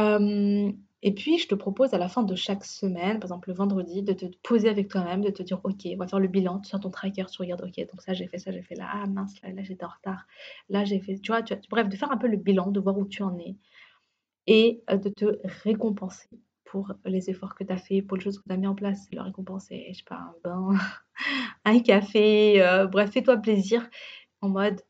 et 1.08 1.14
puis, 1.14 1.38
je 1.38 1.48
te 1.48 1.54
propose 1.54 1.94
à 1.94 2.00
la 2.00 2.10
fin 2.10 2.24
de 2.24 2.34
chaque 2.34 2.66
semaine, 2.66 3.20
par 3.20 3.30
exemple 3.30 3.50
le 3.50 3.56
vendredi, 3.56 4.02
de 4.02 4.14
te 4.14 4.26
poser 4.42 4.70
avec 4.70 4.88
toi-même, 4.88 5.22
de 5.22 5.30
te 5.30 5.44
dire, 5.44 5.62
OK, 5.64 5.86
on 5.86 5.98
va 5.98 6.08
faire 6.08 6.20
le 6.20 6.28
bilan, 6.28 6.60
tu 6.62 6.70
sors 6.72 6.80
ton 6.80 6.90
tracker, 6.90 7.26
tu 7.32 7.44
regardes, 7.44 7.62
OK, 7.62 7.78
donc 7.78 8.02
ça 8.02 8.14
j'ai 8.14 8.26
fait 8.26 8.40
ça, 8.40 8.52
j'ai 8.52 8.64
fait 8.64 8.74
là, 8.74 8.90
ah 8.92 9.06
mince, 9.06 9.40
là, 9.44 9.50
j'étais 9.62 9.86
en 9.86 9.90
retard, 9.90 10.26
là 10.68 10.84
j'ai 10.84 11.00
fait, 11.00 11.20
tu 11.20 11.32
vois, 11.32 11.44
tu, 11.44 11.54
bref, 11.70 11.90
de 11.90 11.96
faire 11.96 12.12
un 12.12 12.18
peu 12.18 12.26
le 12.26 12.38
bilan, 12.38 12.72
de 12.72 12.80
voir 12.80 12.98
où 12.98 13.06
tu 13.06 13.22
en 13.22 13.38
es 13.38 13.56
et 14.48 14.82
euh, 14.90 14.98
de 14.98 15.10
te 15.10 15.26
récompenser 15.64 16.28
pour 16.66 16.92
les 17.06 17.30
efforts 17.30 17.54
que 17.54 17.64
tu 17.64 17.72
as 17.72 17.78
fait, 17.78 18.02
pour 18.02 18.18
les 18.18 18.24
choses 18.24 18.40
que 18.40 18.46
tu 18.50 18.54
as 18.54 18.58
mis 18.58 18.66
en 18.66 18.74
place, 18.74 19.08
le 19.12 19.22
récompenser, 19.22 19.86
je 19.92 19.98
sais 20.00 20.04
pas, 20.10 20.16
un 20.16 20.34
bain, 20.44 20.70
un 21.66 21.80
café, 21.82 22.64
euh, 22.64 22.88
bref, 22.88 23.12
fais-toi 23.12 23.38
plaisir 23.38 23.88
en 24.42 24.50
mode 24.50 24.82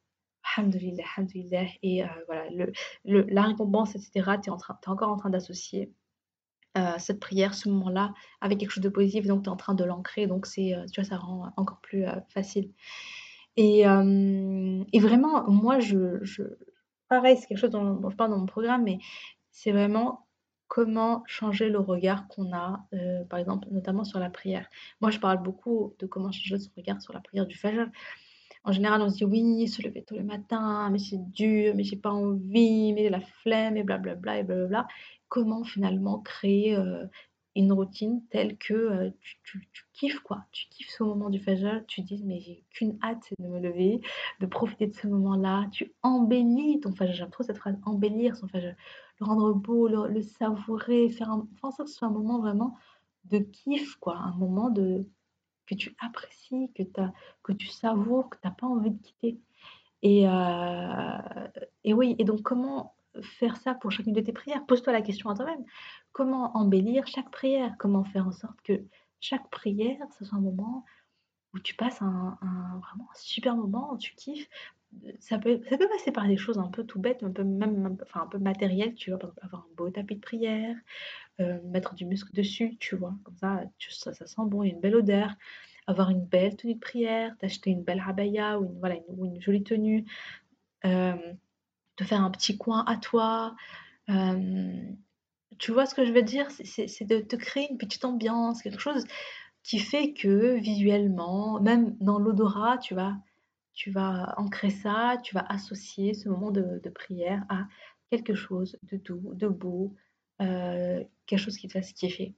Alhamdulillah, 0.57 1.03
alhamdulillah. 1.17 1.65
Et 1.83 2.03
euh, 2.03 2.07
voilà, 2.27 2.49
le, 3.03 3.21
la 3.23 3.43
récompense, 3.43 3.95
etc., 3.95 4.11
tu 4.41 4.49
es, 4.49 4.53
es, 4.53 4.89
encore 4.89 5.09
en 5.09 5.17
train 5.17 5.29
d'associer 5.29 5.91
euh, 6.77 6.95
cette 6.97 7.19
prière, 7.19 7.53
ce 7.53 7.69
moment-là, 7.69 8.13
avec 8.41 8.59
quelque 8.59 8.71
chose 8.71 8.83
de 8.83 8.89
positif, 8.89 9.25
donc 9.27 9.43
tu 9.43 9.49
es 9.49 9.51
en 9.51 9.55
train 9.55 9.75
de 9.75 9.83
l'ancrer, 9.85 10.27
donc 10.27 10.45
c'est, 10.45 10.75
euh, 10.75 10.85
tu 10.91 10.99
vois, 10.99 11.09
ça 11.09 11.17
rend 11.17 11.51
encore 11.55 11.79
plus 11.81 12.05
euh, 12.05 12.11
facile. 12.29 12.71
Et, 13.57 13.83
vraiment, 13.85 15.49
moi, 15.49 15.79
je 15.79 16.43
pareil, 17.07 17.37
c'est 17.37 17.47
quelque 17.47 17.59
chose 17.59 17.69
dont, 17.69 18.09
je 18.09 18.15
parle 18.15 18.31
dans 18.31 18.39
mon 18.39 18.45
programme, 18.45 18.83
mais 18.83 18.97
c'est 19.51 19.71
vraiment 19.71 20.27
comment 20.67 21.23
changer 21.27 21.69
le 21.69 21.79
regard 21.79 22.27
qu'on 22.27 22.51
a, 22.53 22.85
par 23.29 23.39
exemple, 23.39 23.67
notamment 23.71 24.03
sur 24.03 24.19
la 24.19 24.29
prière. 24.29 24.67
Moi, 24.99 25.11
je 25.11 25.19
parle 25.19 25.41
beaucoup 25.41 25.95
de 25.99 26.07
comment 26.07 26.31
changer 26.31 26.59
son 26.59 26.71
regard 26.75 27.01
sur 27.01 27.13
la 27.13 27.21
prière 27.21 27.45
du 27.45 27.55
Fajr. 27.57 27.87
En 28.65 28.71
général, 28.71 29.01
on 29.01 29.09
se 29.09 29.17
dit 29.17 29.25
oui, 29.25 29.67
se 29.67 29.81
lever 29.81 30.03
tôt 30.03 30.15
le 30.15 30.23
matin, 30.23 30.89
mais 30.91 30.99
c'est 30.99 31.19
dur, 31.31 31.73
mais 31.75 31.83
j'ai 31.83 31.97
pas 31.97 32.11
envie, 32.11 32.93
mais 32.93 33.09
la 33.09 33.21
flemme, 33.21 33.77
et 33.77 33.83
blablabla, 33.83 34.39
et 34.39 34.43
blablabla 34.43 34.87
comment 35.29 35.63
finalement 35.63 36.19
créer 36.19 36.77
une 37.55 37.71
routine 37.71 38.21
telle 38.29 38.57
que 38.57 39.11
tu, 39.43 39.67
kiffes 39.93 40.19
quoi? 40.19 40.45
Tu 40.51 40.67
kiffes 40.69 40.89
ce 40.89 41.03
moment 41.03 41.29
du 41.29 41.39
fajr, 41.39 41.85
tu 41.87 42.01
dis 42.01 42.23
mais 42.25 42.39
j'ai 42.39 42.63
qu'une 42.71 42.97
hâte 43.01 43.23
c'est 43.29 43.39
de 43.41 43.47
me 43.47 43.59
lever, 43.59 44.01
de 44.41 44.45
profiter 44.45 44.87
de 44.87 44.93
ce 44.93 45.07
moment-là. 45.07 45.67
Tu 45.71 45.93
embellis 46.03 46.81
ton 46.81 46.93
fajr. 46.93 47.13
J'aime 47.13 47.29
trop 47.29 47.43
cette 47.43 47.57
phrase, 47.57 47.77
embellir 47.85 48.35
son 48.35 48.47
fajr. 48.47 48.75
Le 49.19 49.25
rendre 49.25 49.53
beau, 49.53 49.87
le, 49.87 50.21
savourer, 50.21 51.09
faire 51.09 51.29
un, 51.29 51.47
faire 51.55 51.65
en 51.65 51.71
sorte 51.71 51.87
que 51.87 51.91
ce 51.91 51.97
soit 51.97 52.09
un 52.09 52.11
moment 52.11 52.39
vraiment 52.39 52.75
de 53.25 53.39
kiff 53.39 53.95
quoi. 53.95 54.17
Un 54.17 54.35
moment 54.35 54.69
de 54.69 55.07
que 55.65 55.75
tu 55.75 55.95
apprécies, 55.99 56.71
que, 56.73 56.83
que 57.43 57.53
tu 57.53 57.67
savoures, 57.67 58.29
que 58.29 58.37
tu 58.37 58.47
n'as 58.47 58.53
pas 58.53 58.67
envie 58.67 58.91
de 58.91 59.01
quitter. 59.01 59.39
Et, 60.01 60.25
et 61.83 61.93
oui, 61.93 62.15
et 62.19 62.23
donc 62.23 62.41
comment 62.41 62.95
faire 63.21 63.57
ça 63.57 63.73
pour 63.73 63.91
chacune 63.91 64.13
de 64.13 64.21
tes 64.21 64.33
prières? 64.33 64.65
Pose-toi 64.65 64.93
la 64.93 65.01
question 65.01 65.29
à 65.29 65.35
toi-même. 65.35 65.65
Comment 66.11 66.55
embellir 66.55 67.07
chaque 67.07 67.31
prière? 67.31 67.75
Comment 67.79 68.03
faire 68.03 68.27
en 68.27 68.31
sorte 68.31 68.61
que 68.61 68.83
chaque 69.19 69.49
prière, 69.49 69.97
ce 70.19 70.25
soit 70.25 70.37
un 70.37 70.41
moment 70.41 70.85
où 71.53 71.59
tu 71.59 71.75
passes 71.75 72.01
un, 72.01 72.37
vraiment 72.41 73.09
un 73.09 73.15
super 73.15 73.55
moment, 73.55 73.97
tu 73.97 74.13
kiffes. 74.15 74.49
Ça 75.19 75.37
peut, 75.39 75.59
passer 75.59 76.11
par 76.11 76.27
des 76.27 76.37
choses 76.37 76.57
un 76.57 76.69
peu 76.69 76.85
tout 76.85 76.99
bêtes, 76.99 77.23
un 77.23 77.31
peu 77.31 77.43
même, 77.43 77.97
enfin 78.03 78.21
un 78.21 78.27
peu 78.27 78.37
matérielles. 78.37 78.95
Tu 78.95 79.11
vois, 79.11 79.19
avoir 79.41 79.63
un 79.63 79.75
beau 79.75 79.89
tapis 79.89 80.15
de 80.15 80.21
prière, 80.21 80.75
euh, 81.41 81.59
mettre 81.65 81.95
du 81.95 82.05
muscle 82.05 82.33
dessus, 82.33 82.77
tu 82.79 82.95
vois, 82.95 83.13
comme 83.23 83.37
ça, 83.37 83.63
ça, 83.89 84.13
sent 84.13 84.41
bon, 84.45 84.63
il 84.63 84.69
y 84.69 84.71
a 84.71 84.75
une 84.75 84.81
belle 84.81 84.95
odeur. 84.95 85.35
Avoir 85.87 86.09
une 86.09 86.25
belle 86.25 86.55
tenue 86.55 86.75
de 86.75 86.79
prière, 86.79 87.35
t'acheter 87.37 87.69
une 87.69 87.83
belle 87.83 88.01
rabaya 88.01 88.59
ou 88.59 88.65
une, 88.65 88.79
voilà, 88.79 88.95
une, 88.95 89.25
une 89.25 89.41
jolie 89.41 89.63
tenue. 89.63 90.05
Euh, 90.85 91.15
de 91.97 92.03
faire 92.03 92.21
un 92.21 92.31
petit 92.31 92.57
coin 92.57 92.83
à 92.85 92.97
toi. 92.97 93.55
tu 95.57 95.71
vois 95.71 95.85
ce 95.85 95.95
que 95.95 96.05
je 96.05 96.11
veux 96.11 96.23
dire? 96.23 96.47
C'est 96.51 97.07
de 97.07 97.19
te 97.19 97.35
créer 97.35 97.67
une 97.69 97.77
petite 97.77 98.05
ambiance, 98.05 98.61
quelque 98.61 98.79
chose 98.79 99.05
qui 99.63 99.79
fait 99.79 100.13
que 100.13 100.59
visuellement, 100.59 101.59
même 101.59 101.95
dans 101.99 102.19
l'odorat, 102.19 102.77
tu 102.77 102.93
vas, 102.93 103.15
tu 103.75 103.91
vas 103.91 104.33
ancrer 104.37 104.69
ça, 104.69 105.17
tu 105.23 105.35
vas 105.35 105.45
associer 105.49 106.13
ce 106.13 106.29
moment 106.29 106.51
de, 106.51 106.89
prière 106.89 107.43
à 107.49 107.67
quelque 108.09 108.33
chose 108.33 108.77
de 108.83 108.97
doux, 108.97 109.33
de 109.33 109.47
beau, 109.47 109.93
euh, 110.41 111.03
quelque 111.25 111.39
chose 111.39 111.57
qui 111.57 111.67
te 111.67 111.73
fasse 111.73 111.91
kiffer. 111.91 112.33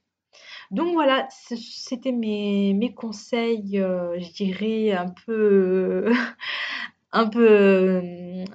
Donc 0.72 0.94
voilà, 0.94 1.28
c'était 1.30 2.12
mes, 2.12 2.74
mes 2.74 2.94
conseils, 2.94 3.80
euh, 3.80 4.20
je 4.20 4.32
dirais, 4.34 4.92
un 4.92 5.10
peu, 5.10 6.12
un 7.12 7.28
peu, 7.28 8.02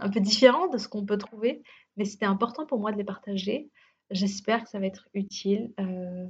un 0.01 0.11
peu 0.11 0.21
différent 0.21 0.69
de 0.69 0.79
ce 0.79 0.89
qu'on 0.89 1.07
peut 1.07 1.19
trouver, 1.19 1.63
mais 1.97 2.05
c'était 2.05 2.27
important 2.27 2.67
pour 2.67 2.79
moi 2.81 2.93
de 2.93 2.99
les 2.99 3.05
partager. 3.05 3.71
J'espère 4.11 4.65
que 4.65 4.71
ça 4.71 4.79
va 4.79 4.87
être 4.87 5.09
utile. 5.15 5.73
Euh, 5.81 6.27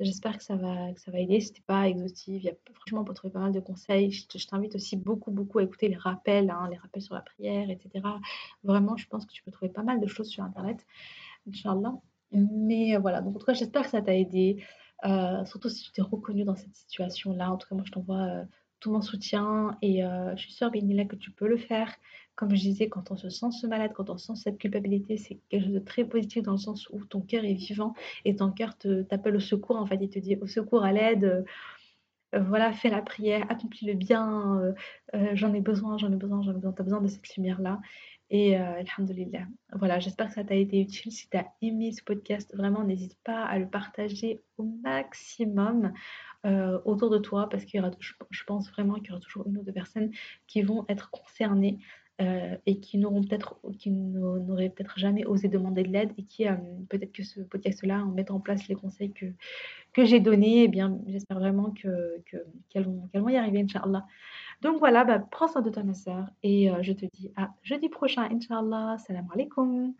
j'espère 0.00 0.38
que 0.38 0.44
ça 0.44 0.56
va, 0.56 0.92
que 0.92 1.00
ça 1.00 1.10
va 1.10 1.20
aider. 1.20 1.40
C'était 1.40 1.62
pas 1.66 1.88
exhaustif. 1.88 2.42
Il 2.42 2.46
y 2.46 2.50
a, 2.50 2.54
franchement, 2.74 3.04
trouver 3.04 3.32
pas 3.32 3.40
mal 3.40 3.52
de 3.52 3.60
conseils. 3.60 4.10
Je, 4.10 4.46
t'invite 4.46 4.74
aussi 4.74 4.96
beaucoup, 4.96 5.30
beaucoup 5.30 5.58
à 5.58 5.62
écouter 5.62 5.88
les 5.88 5.96
rappels, 5.96 6.50
hein, 6.50 6.68
les 6.70 6.76
rappels 6.76 7.02
sur 7.02 7.14
la 7.14 7.20
prière, 7.22 7.70
etc. 7.70 8.04
Vraiment, 8.62 8.96
je 8.96 9.06
pense 9.08 9.26
que 9.26 9.32
tu 9.32 9.42
peux 9.42 9.50
trouver 9.50 9.70
pas 9.70 9.82
mal 9.82 10.00
de 10.00 10.06
choses 10.06 10.28
sur 10.28 10.42
Internet, 10.42 10.84
Inch'Allah. 11.48 11.94
Mais 12.32 12.96
euh, 12.96 12.98
voilà, 12.98 13.20
donc 13.20 13.36
en 13.36 13.38
tout 13.38 13.46
cas, 13.46 13.54
j'espère 13.54 13.82
que 13.82 13.90
ça 13.90 14.02
t'a 14.02 14.16
aidé. 14.16 14.64
Euh, 15.04 15.44
surtout 15.44 15.68
si 15.68 15.84
tu 15.84 15.92
t'es 15.92 16.02
reconnu 16.02 16.44
dans 16.44 16.56
cette 16.56 16.74
situation-là. 16.74 17.50
En 17.52 17.56
tout 17.56 17.68
cas, 17.68 17.74
moi, 17.74 17.84
je 17.86 17.92
t'envoie 17.92 18.44
tout 18.84 18.92
mon 18.92 19.00
soutien 19.00 19.78
et 19.80 20.04
euh, 20.04 20.36
je 20.36 20.42
suis 20.42 20.52
sûre, 20.52 20.70
Bénila, 20.70 21.06
que 21.06 21.16
tu 21.16 21.30
peux 21.30 21.48
le 21.48 21.56
faire. 21.56 21.90
Comme 22.34 22.50
je 22.50 22.60
disais, 22.60 22.90
quand 22.90 23.10
on 23.10 23.16
se 23.16 23.30
sent 23.30 23.50
ce 23.50 23.66
malade, 23.66 23.92
quand 23.94 24.10
on 24.10 24.18
sent 24.18 24.34
cette 24.36 24.58
culpabilité, 24.58 25.16
c'est 25.16 25.38
quelque 25.48 25.64
chose 25.64 25.72
de 25.72 25.78
très 25.78 26.04
positif 26.04 26.42
dans 26.42 26.52
le 26.52 26.58
sens 26.58 26.90
où 26.90 27.02
ton 27.06 27.22
cœur 27.22 27.44
est 27.44 27.54
vivant 27.54 27.94
et 28.26 28.36
ton 28.36 28.50
cœur 28.50 28.76
t'appelle 29.08 29.36
au 29.36 29.40
secours. 29.40 29.76
En 29.76 29.86
fait, 29.86 29.98
il 30.02 30.10
te 30.10 30.18
dit 30.18 30.36
au 30.36 30.46
secours, 30.46 30.84
à 30.84 30.92
l'aide. 30.92 31.46
Euh, 32.34 32.40
voilà, 32.40 32.72
fais 32.74 32.90
la 32.90 33.00
prière, 33.00 33.46
accomplis 33.48 33.86
le 33.86 33.94
bien. 33.94 34.74
Euh, 35.14 35.30
j'en 35.32 35.54
ai 35.54 35.62
besoin, 35.62 35.96
j'en 35.96 36.12
ai 36.12 36.16
besoin, 36.16 36.42
j'en 36.42 36.50
ai 36.50 36.56
besoin. 36.56 36.72
Tu 36.72 36.82
as 36.82 36.84
besoin 36.84 37.00
de 37.00 37.08
cette 37.08 37.34
lumière-là. 37.36 37.80
Et 38.28 38.58
euh, 38.58 38.80
alhamdulillah. 38.80 39.46
Voilà, 39.72 39.98
j'espère 39.98 40.28
que 40.28 40.34
ça 40.34 40.44
t'a 40.44 40.56
été 40.56 40.78
utile. 40.78 41.10
Si 41.10 41.30
tu 41.30 41.36
as 41.38 41.46
aimé 41.62 41.92
ce 41.92 42.02
podcast, 42.02 42.54
vraiment, 42.54 42.84
n'hésite 42.84 43.16
pas 43.24 43.44
à 43.44 43.58
le 43.58 43.66
partager 43.66 44.42
au 44.58 44.64
maximum. 44.82 45.92
Euh, 46.46 46.78
autour 46.84 47.08
de 47.08 47.16
toi 47.16 47.48
parce 47.48 47.64
qu'il 47.64 47.78
y 47.78 47.82
aura, 47.82 47.90
je, 47.98 48.44
pense 48.44 48.70
vraiment 48.70 48.96
qu'il 48.96 49.08
y 49.08 49.10
aura 49.12 49.20
toujours 49.20 49.46
une 49.46 49.56
ou 49.56 49.62
deux 49.62 49.72
personnes 49.72 50.10
qui 50.46 50.60
vont 50.60 50.84
être 50.88 51.10
concernées 51.10 51.78
euh, 52.20 52.54
et 52.66 52.80
qui 52.80 52.98
n'auront 52.98 53.22
peut-être, 53.22 53.58
qui 53.78 53.90
n'auraient 53.90 54.68
peut-être 54.68 54.98
jamais 54.98 55.24
osé 55.24 55.48
demander 55.48 55.84
de 55.84 55.88
l'aide 55.88 56.12
et 56.18 56.24
qui 56.24 56.46
euh, 56.46 56.54
peut-être 56.90 57.12
que 57.12 57.22
ce 57.22 57.40
podcast-là, 57.40 58.04
en 58.04 58.12
mettant 58.12 58.34
en 58.34 58.40
place 58.40 58.68
les 58.68 58.74
conseils 58.74 59.12
que, 59.12 59.24
que 59.94 60.04
j'ai 60.04 60.20
donnés, 60.20 60.64
eh 60.64 60.68
bien, 60.68 60.98
j'espère 61.06 61.38
vraiment 61.38 61.70
que, 61.70 62.22
qu'elles, 62.68 62.84
vont, 62.84 63.08
qu'elles 63.10 63.22
vont 63.22 63.30
y 63.30 63.36
arriver, 63.38 63.60
Inch'Allah. 63.62 64.04
Donc 64.60 64.78
voilà, 64.78 65.04
bah, 65.04 65.20
prends 65.20 65.48
soin 65.48 65.62
de 65.62 65.70
toi, 65.70 65.82
ma 65.82 65.94
soeur, 65.94 66.26
et 66.42 66.70
je 66.82 66.92
te 66.92 67.06
dis 67.06 67.32
à 67.36 67.54
jeudi 67.62 67.88
prochain, 67.88 68.28
Inch'Allah. 68.30 68.98
Salam 68.98 69.26
alaikum. 69.32 69.94